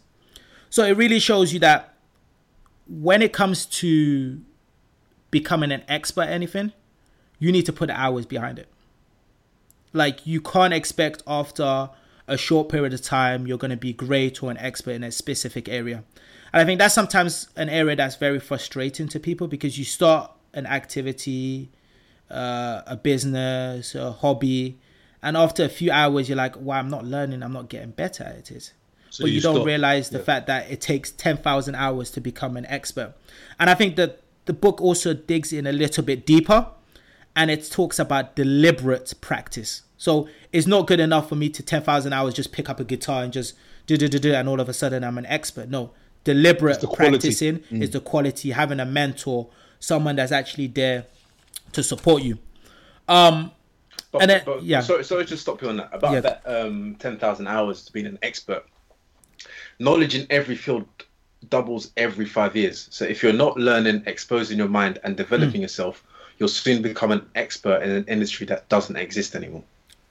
[0.70, 1.94] So it really shows you that
[2.86, 4.40] when it comes to
[5.30, 6.72] becoming an expert at anything,
[7.38, 8.68] you need to put the hours behind it.
[9.94, 11.88] Like you can't expect after
[12.26, 15.12] a short period of time you're going to be great or an expert in a
[15.12, 16.02] specific area.
[16.52, 20.30] And I think that's sometimes an area that's very frustrating to people because you start
[20.52, 21.70] an activity,
[22.30, 24.78] uh, a business, a hobby,
[25.22, 27.42] and after a few hours you're like, "Well, I'm not learning.
[27.42, 28.72] I'm not getting better at it."
[29.10, 29.66] So but you, you don't stop.
[29.66, 30.24] realize the Yeah.
[30.24, 33.14] fact that it takes 10,000 hours to become an expert.
[33.60, 36.66] And I think that the book also digs in a little bit deeper
[37.36, 39.82] and it talks about deliberate practice.
[39.96, 43.22] So it's not good enough for me to 10,000 hours just pick up a guitar
[43.22, 43.54] and just
[43.86, 45.68] do do do do and all of a sudden I'm an expert.
[45.68, 45.90] No,
[46.24, 49.48] deliberate practicing is the quality having a mentor,
[49.80, 51.06] someone that's actually there
[51.72, 52.38] to support you.
[53.08, 53.50] Um
[54.12, 54.80] But, And then- but, yeah.
[54.80, 55.90] sorry, sorry to stop you on that.
[55.92, 56.20] About Yeah.
[56.20, 58.64] that um, 10,000 hours to being an expert.
[59.80, 60.86] Knowledge in every field
[61.50, 62.86] doubles every five years.
[62.90, 65.62] So if you're not learning, exposing your mind, and developing Hmm.
[65.62, 66.04] yourself,
[66.44, 69.64] you'll soon become an expert in an industry that doesn't exist anymore.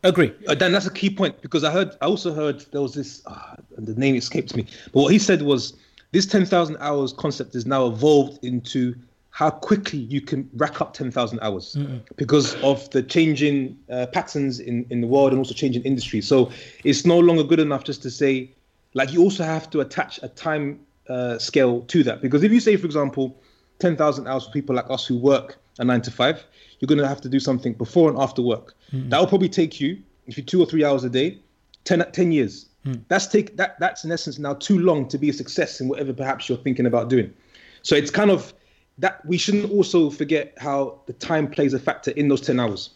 [0.03, 0.33] agree.
[0.47, 3.21] Uh, Dan, that's a key point because I heard, I also heard there was this,
[3.27, 5.73] uh, the name escapes me, but what he said was
[6.11, 8.95] this 10,000 hours concept is now evolved into
[9.29, 11.77] how quickly you can rack up 10,000 hours
[12.17, 16.21] because of the changing uh, patterns in, in the world and also changing industry.
[16.21, 16.51] So
[16.83, 18.51] it's no longer good enough just to say,
[18.93, 20.79] like, you also have to attach a time
[21.09, 23.35] uh, scale to that because if you say, for example,
[23.79, 26.45] 10,000 hours for people like us who work a nine to five,
[26.79, 28.75] you're going to have to do something before and after work.
[28.91, 29.09] Hmm.
[29.09, 31.39] That will probably take you, if you two or three hours a day,
[31.85, 32.67] 10, 10 years.
[32.83, 32.95] Hmm.
[33.07, 36.13] That's take that that's in essence now too long to be a success in whatever
[36.13, 37.33] perhaps you're thinking about doing.
[37.81, 38.53] So it's kind of
[38.97, 42.91] that we shouldn't also forget how the time plays a factor in those 10 hours.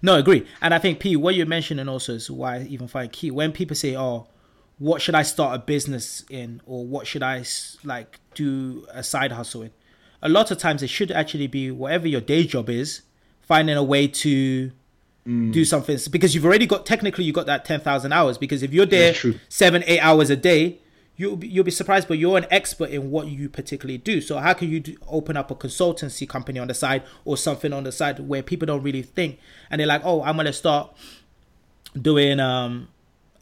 [0.00, 0.46] No, I agree.
[0.62, 3.30] And I think P, what you're mentioning also is why I even find key.
[3.30, 4.26] When people say, "Oh,
[4.78, 7.44] what should I start a business in?" or "What should I
[7.84, 9.70] like do a side hustle in?"
[10.22, 13.02] A lot of times it should actually be whatever your day job is,
[13.40, 14.72] finding a way to
[15.52, 18.38] do something because you've already got technically you got that ten thousand hours.
[18.38, 19.12] Because if you're there
[19.50, 20.78] seven, eight hours a day,
[21.16, 22.08] you'll be, you'll be surprised.
[22.08, 24.22] But you're an expert in what you particularly do.
[24.22, 27.74] So how can you do, open up a consultancy company on the side or something
[27.74, 29.38] on the side where people don't really think
[29.70, 30.96] and they're like, oh, I'm gonna start
[32.00, 32.88] doing um,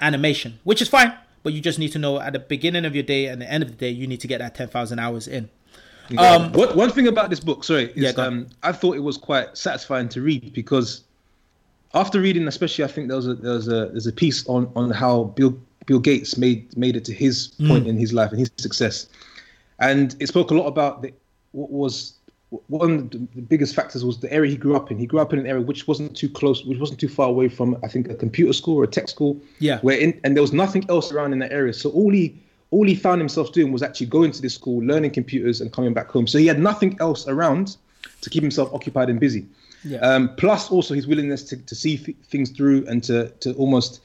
[0.01, 1.15] animation, which is fine.
[1.45, 3.63] But you just need to know at the beginning of your day and the end
[3.63, 5.51] of the day, you need to get that ten thousand hours in.
[6.19, 9.17] Um, What, one thing about this book, sorry, is Yeah, um, I thought it was
[9.17, 11.03] quite satisfying to read because
[11.95, 14.71] after reading, especially, I think there was a there was a there's a piece on
[14.77, 17.69] on how Bill Bill Gates made made it to his Mm.
[17.69, 19.09] point in his life and his success,
[19.79, 21.13] and it spoke a lot about the,
[21.53, 22.13] what was
[22.69, 24.99] one of the the biggest factors was the area he grew up in.
[24.99, 27.49] He grew up in an area which wasn't too close, which wasn't too far away
[27.49, 29.41] from I think a computer school or a tech school.
[29.59, 29.79] Yeah.
[29.81, 31.73] Where in, and there was nothing else around in that area.
[31.73, 32.35] So all he
[32.77, 35.95] all he found himself doing was actually going to this school, learning computers, and coming
[35.95, 36.27] back home.
[36.27, 37.79] So he had nothing else around
[38.21, 39.47] to keep himself occupied and busy.
[39.83, 39.99] Yeah.
[40.01, 44.01] Um, plus, also his willingness to, to see th- things through and to to almost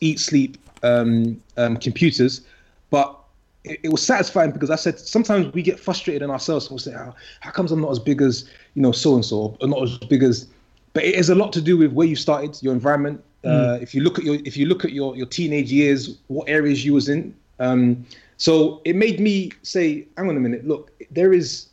[0.00, 2.42] eat, sleep um, um, computers.
[2.90, 3.18] But
[3.64, 6.70] it, it was satisfying because I said sometimes we get frustrated in ourselves.
[6.70, 9.56] We'll say, "How how comes I'm not as big as you know so and so,
[9.60, 10.46] or not as big as?"
[10.92, 13.24] But it has a lot to do with where you started, your environment.
[13.44, 16.48] Uh, if you look at your if you look at your your teenage years, what
[16.48, 17.34] areas you was in.
[17.62, 18.04] Um,
[18.36, 20.66] so it made me say, "Hang on a minute.
[20.66, 21.68] Look, there is."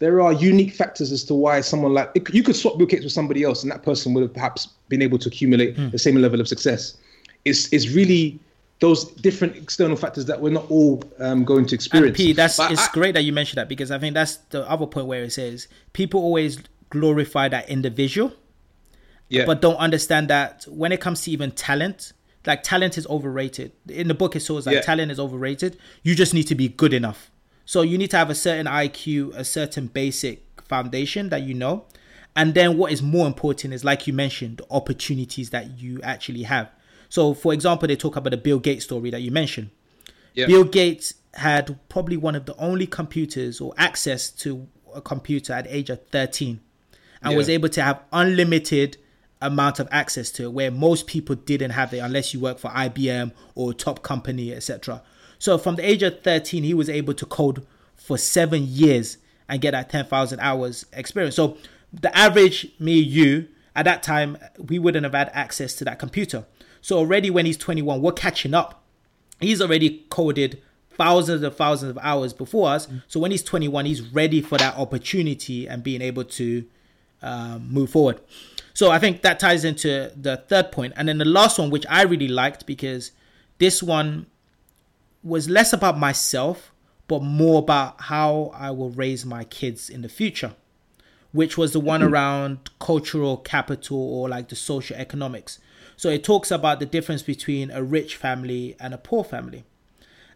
[0.00, 3.12] there are unique factors as to why someone like you could swap Bill Gates with
[3.12, 5.88] somebody else, and that person would have perhaps been able to accumulate Hmm.
[5.90, 6.96] the same level of success.
[7.44, 8.38] It's it's really
[8.78, 12.16] those different external factors that we're not all um, going to And experience.
[12.16, 14.62] P, that's But it's I- great that you mentioned that because I think that's the
[14.70, 16.58] other point where it says people always
[16.90, 18.30] glorify that individual,
[19.28, 22.12] yeah, but don't understand that when it comes to even talent,
[22.48, 23.70] like talent is overrated.
[23.88, 24.80] In the book, it shows like Yeah.
[24.80, 25.76] talent is overrated.
[26.02, 27.30] You just need to be good enough.
[27.64, 31.84] So you need to have a certain IQ, a certain basic foundation that you know,
[32.34, 36.44] and then what is more important is like you mentioned, the opportunities that you actually
[36.44, 36.70] have.
[37.10, 39.70] So, for example, they talk about the Bill Gates story that you mentioned.
[40.34, 40.46] yeah.
[40.46, 45.64] Bill Gates had probably one of the only computers or access to a computer at
[45.64, 46.60] the age of 13
[47.22, 48.96] and was able to have unlimited
[49.40, 52.68] amount of access to it where most people didn't have it unless you work for
[52.70, 55.02] IBM or top company etc.
[55.38, 57.64] So from the age of 13 he was able to code
[57.94, 59.18] for 7 years
[59.48, 61.36] and get that 10,000 hours experience.
[61.36, 61.56] So
[61.92, 66.44] the average me you at that time we wouldn't have had access to that computer.
[66.80, 68.82] So already when he's 21 we're catching up
[69.40, 70.60] he's already coded
[70.90, 72.88] thousands and thousands of hours before us.
[73.06, 76.64] So when he's 21, he's ready for that opportunity and being able to
[77.22, 78.20] um, move forward.
[78.78, 80.92] So I think that ties into the third point.
[80.94, 83.10] And then the last one, which I really liked because
[83.58, 84.26] this one
[85.24, 86.72] was less about myself,
[87.08, 90.54] but more about how I will raise my kids in the future,
[91.32, 95.58] which was the one around cultural capital or like the social economics.
[95.96, 99.64] So it talks about the difference between a rich family and a poor family.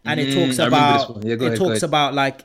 [0.03, 1.23] And it talks I about.
[1.23, 2.43] Yeah, it ahead, talks about like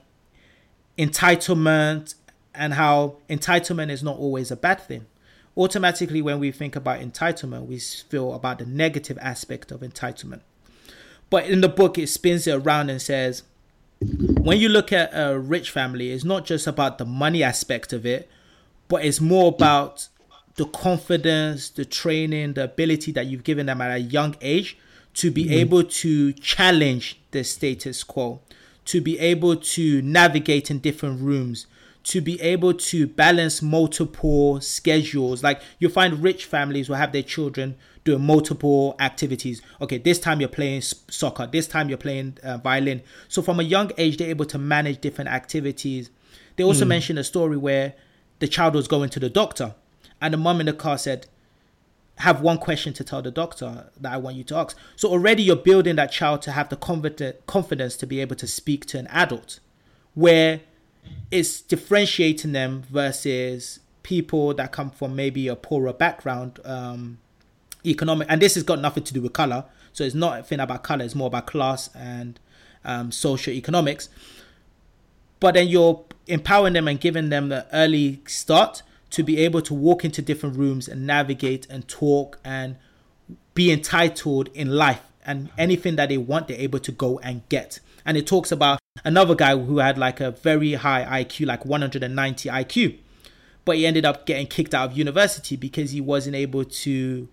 [0.96, 2.14] entitlement
[2.54, 5.06] and how entitlement is not always a bad thing.
[5.58, 10.40] Automatically, when we think about entitlement, we feel about the negative aspect of entitlement.
[11.30, 13.42] But in the book, it spins it around and says,
[14.00, 18.06] when you look at a rich family, it's not just about the money aspect of
[18.06, 18.30] it,
[18.86, 20.08] but it's more about
[20.54, 24.78] the confidence, the training, the ability that you've given them at a young age
[25.14, 25.54] to be mm-hmm.
[25.54, 28.40] able to challenge the status quo,
[28.84, 31.66] to be able to navigate in different rooms,
[32.04, 35.42] to be able to balance multiple schedules.
[35.42, 39.60] Like you find rich families will have their children doing multiple activities.
[39.80, 43.02] Okay, this time you're playing soccer, this time you're playing uh, violin.
[43.28, 46.10] So from a young age, they're able to manage different activities.
[46.56, 47.94] They also mentioned a story where
[48.38, 49.74] the child was going to the doctor,
[50.20, 51.26] and the mom in the car said,
[52.16, 54.76] have one question to tell the doctor that I want you to ask.
[54.96, 56.76] So already you're building that child to have the
[57.46, 59.60] confidence to be able to speak to an adult,
[60.14, 60.62] where
[61.30, 67.18] it's differentiating them versus people that come from maybe a poorer background, um,
[67.84, 68.26] economic.
[68.30, 69.64] And this has got nothing to do with color.
[69.92, 71.04] So it's not a thing about color.
[71.04, 72.38] It's more about class and
[72.84, 74.08] um, social economics.
[75.40, 79.74] But then you're empowering them and giving them the early start to be able to
[79.74, 82.76] walk into different rooms and navigate and talk and
[83.54, 87.80] be entitled in life and anything that they want they're able to go and get
[88.04, 92.48] and it talks about another guy who had like a very high iq like 190
[92.48, 92.98] iq
[93.64, 97.28] but he ended up getting kicked out of university because he wasn't able to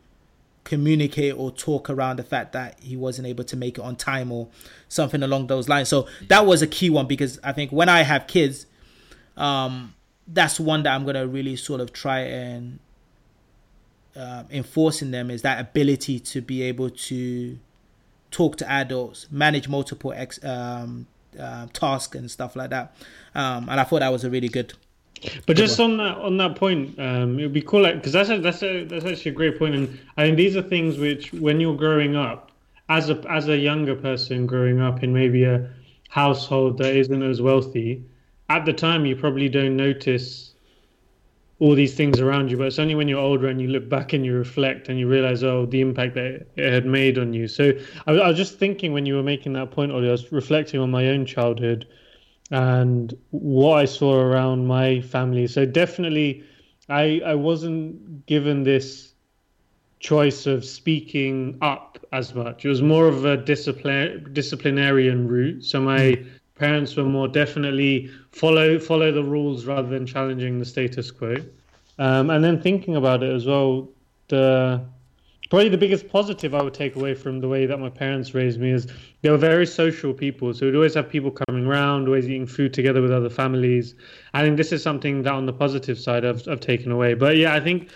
[0.64, 4.32] communicate or talk around the fact that he wasn't able to make it on time
[4.32, 4.48] or
[4.90, 5.88] something along those lines.
[5.88, 8.66] So that was a key one because i think when i have kids
[9.38, 9.94] um
[10.28, 12.80] that's one that i'm gonna really sort of try and
[14.16, 17.60] um, enforcing them is that ability to be able to
[18.32, 21.08] talk to adults, manage multiple ex, um,
[21.40, 22.96] uh, tasks and stuff like that.
[23.34, 24.74] Um, and I thought that was a really good
[25.46, 28.30] But just on that on that point, um, it would be cool, like because that's
[28.30, 31.34] a, that's a, that's actually a great point, and I think these are things which,
[31.34, 32.52] when you're growing up,
[32.90, 35.70] as a as a younger person growing up in maybe a
[36.10, 38.04] household that isn't as wealthy,
[38.50, 40.55] at the time you probably don't notice
[41.60, 44.12] all these things around you, but it's only when you're older and you look back
[44.12, 47.48] and you reflect and you realize, oh, the impact that it had made on you.
[47.48, 47.72] So
[48.08, 50.82] I, I was just thinking when you were making that point, Ollie, I was reflecting
[50.82, 51.88] on my own childhood
[52.52, 55.48] and what I saw around my family.
[55.48, 56.44] So definitely,
[56.90, 59.14] I I wasn't given this
[60.00, 62.66] choice of speaking up as much.
[62.66, 65.64] It was more of a discipline disciplinarian route.
[65.64, 66.28] So my hmm.
[66.56, 71.36] Parents were more definitely follow follow the rules rather than challenging the status quo.
[71.98, 73.90] Um, and then thinking about it as well,
[74.28, 74.86] the
[75.50, 78.60] probably the biggest positive I would take away from the way that my parents raised
[78.60, 78.88] me is
[79.22, 80.54] they were very social people.
[80.54, 83.96] So we'd always have people coming around, always eating food together with other families.
[84.34, 87.14] I think this is something that on the positive side I've, I've taken away.
[87.14, 87.90] But yeah, I think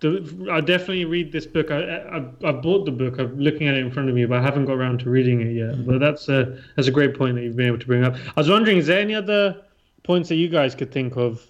[0.00, 1.70] the, I definitely read this book.
[1.70, 3.18] I, I I bought the book.
[3.18, 5.40] I'm looking at it in front of me, but I haven't got around to reading
[5.40, 5.86] it yet.
[5.86, 8.14] But that's a that's a great point that you've been able to bring up.
[8.14, 9.62] I was wondering, is there any other
[10.02, 11.46] points that you guys could think of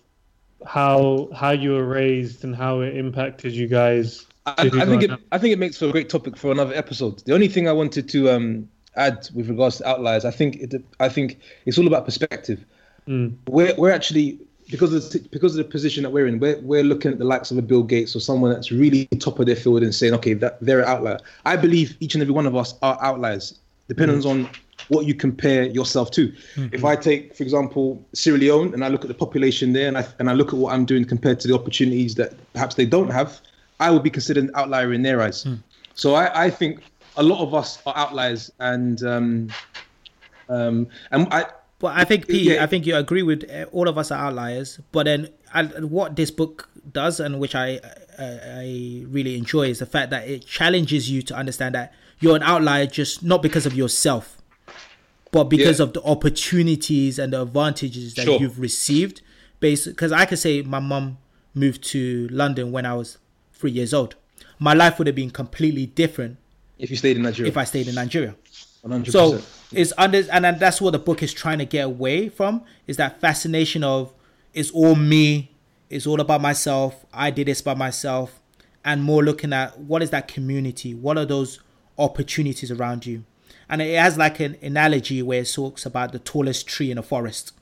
[0.66, 4.26] how how you were raised and how it impacted you guys?
[4.47, 7.24] I, I think it, I think it makes for a great topic for another episode.
[7.24, 10.84] The only thing I wanted to um, add with regards to outliers, I think it,
[11.01, 12.64] I think it's all about perspective.
[13.09, 13.36] Mm.
[13.49, 14.38] We're we're actually
[14.71, 17.25] because of the, because of the position that we're in, we're we're looking at the
[17.25, 20.15] likes of a Bill Gates or someone that's really top of their field and saying,
[20.15, 21.19] okay, that they're an outlier.
[21.45, 23.59] I believe each and every one of us are outliers,
[23.89, 24.31] depending Mm.
[24.31, 24.49] on
[24.89, 26.33] what you compare yourself to.
[26.73, 29.97] If I take, for example, Sierra Leone, and I look at the population there, and
[29.99, 32.87] I and I look at what I'm doing compared to the opportunities that perhaps they
[32.87, 33.41] don't have,
[33.81, 35.47] I would be considered an outlier in their eyes.
[35.95, 36.83] So I, I think
[37.17, 39.49] a lot of us are outliers, and um,
[40.49, 41.47] um, and I.
[41.85, 42.64] But I think Pete, Yeah.
[42.64, 44.80] I think you agree with uh, all of us are outliers.
[44.91, 47.78] But then, I, what this book does, and which I,
[48.18, 48.24] I
[48.62, 52.43] I really enjoy, is the fact that it challenges you to understand that you're an
[52.43, 54.39] outlier just not because of yourself,
[55.30, 55.85] but because Yeah.
[55.85, 58.41] of the opportunities and the advantages that Sure.
[58.41, 59.20] you've received.
[59.61, 61.18] Based, because I could say my mum
[61.55, 63.18] moved to London when I was
[63.53, 64.14] three years old.
[64.59, 66.39] My life would have been completely different
[66.78, 68.35] If you stayed in Nigeria, if I stayed in Nigeria.
[68.82, 69.11] 100%.
[69.12, 69.41] So
[69.77, 73.20] it's under, and that's what the book is trying to get away from is that
[73.20, 74.12] fascination of
[74.53, 75.51] it's all me,
[75.91, 77.05] it's all about myself.
[77.12, 78.41] I did this by myself,
[78.85, 81.61] and more looking at what is that community, what are those
[81.99, 83.25] opportunities around you,
[83.68, 87.03] and it has like an analogy where it talks about the tallest tree in a
[87.03, 87.53] forest,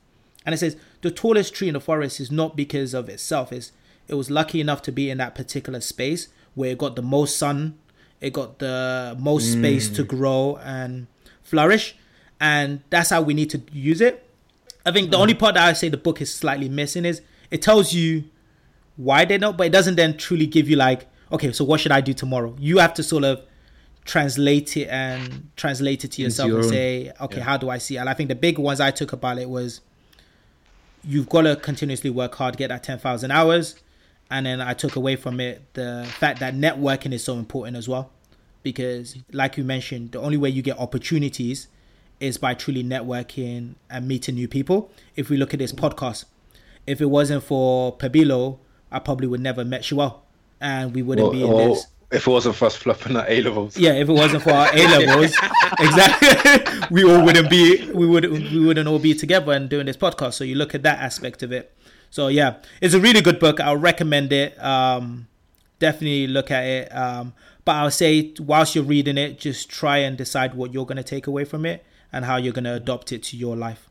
[0.45, 3.71] and it says the tallest tree in the forest is not because of itself, is
[4.07, 7.37] it was lucky enough to be in that particular space where it got the most
[7.37, 7.77] sun,
[8.21, 10.07] it got the most space to mm.
[10.07, 11.07] grow and
[11.41, 11.95] flourish,
[12.43, 14.29] and that's how we need to use it.
[14.85, 17.61] I think the only part that I say the book is slightly missing is it
[17.61, 18.25] tells you
[18.97, 21.93] why they know, but it doesn't then truly give you like, okay, so what should
[21.93, 22.53] I do tomorrow?
[22.59, 23.43] You have to sort of
[24.03, 27.43] translate it and translate it to yourself your and own- say, okay, yeah.
[27.43, 27.99] how do I see it?
[27.99, 29.79] And I think the big ones I took about it was
[31.01, 33.77] you've got to continuously work hard, get that 10,000 hours.
[34.29, 37.87] And then I took away from it the fact that networking is so important as
[37.87, 38.11] well.
[38.63, 41.67] Because, like you mentioned, the only way you get opportunities
[42.23, 44.89] is by truly networking and meeting new people.
[45.15, 46.23] If we look at this podcast,
[46.87, 48.59] if it wasn't for Pabilo,
[48.91, 50.19] I probably would never met Shuel.
[50.61, 51.87] And we wouldn't Or, be in or this.
[52.11, 53.77] if it wasn't for us flopping at A levels.
[53.77, 55.35] Yeah, if it wasn't for our A levels,
[55.79, 57.91] exactly, we all wouldn't be.
[57.91, 60.33] We would we wouldn't all be together and doing this podcast.
[60.35, 61.73] So you look at that aspect of it.
[62.09, 63.59] So yeah, it's a really good book.
[63.59, 64.57] I'll recommend it.
[64.63, 65.27] Um,
[65.79, 66.95] definitely look at it.
[66.95, 67.33] Um,
[67.65, 71.03] but I'll say whilst you're reading it, just try and decide what you're going to
[71.03, 71.83] take away from it
[72.13, 73.89] and how you're going to adopt it to your life.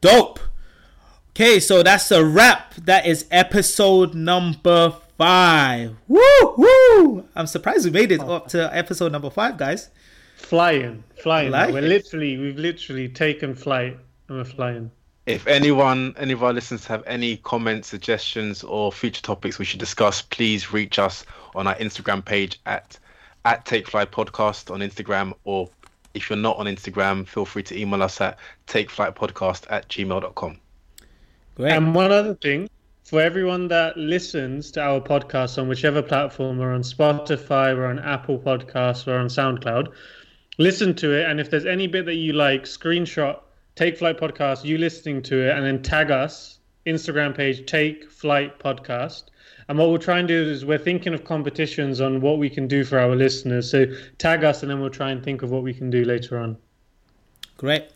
[0.00, 0.38] Dope.
[1.30, 2.74] Okay, so that's a wrap.
[2.76, 5.96] That is episode number five.
[6.06, 6.20] Woo
[6.56, 7.28] woo!
[7.34, 9.90] I'm surprised we made it up to episode number five, guys.
[10.36, 11.50] Flying, flying.
[11.50, 11.88] Like we're it.
[11.88, 14.90] literally, we've literally taken flight and we're flying.
[15.26, 19.80] If anyone, any of our listeners have any comments, suggestions, or future topics we should
[19.80, 21.24] discuss, please reach us
[21.54, 22.98] on our Instagram page at
[23.44, 25.68] at Take Flight Podcast on Instagram, or
[26.16, 30.58] if you're not on Instagram, feel free to email us at takeflightpodcast at gmail.com.
[31.54, 31.72] Great.
[31.72, 32.68] And one other thing,
[33.04, 37.98] for everyone that listens to our podcast on whichever platform, we're on Spotify, we're on
[38.00, 39.92] Apple Podcasts, we're on SoundCloud,
[40.58, 41.30] listen to it.
[41.30, 43.40] And if there's any bit that you like, screenshot
[43.76, 48.58] Take Flight Podcast, you listening to it, and then tag us, Instagram page, Take Flight
[48.58, 49.24] Podcast.
[49.68, 52.68] And what we'll try and do is we're thinking of competitions on what we can
[52.68, 53.70] do for our listeners.
[53.70, 53.86] So
[54.18, 56.56] tag us, and then we'll try and think of what we can do later on.
[57.56, 57.88] Great.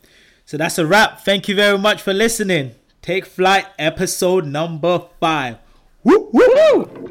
[0.46, 1.20] So that's a wrap.
[1.20, 2.72] Thank you very much for listening.
[3.02, 5.58] Take Flight, episode number five.
[6.02, 7.10] Woo, woo, woo.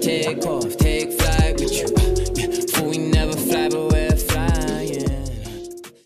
[0.00, 0.76] Take off,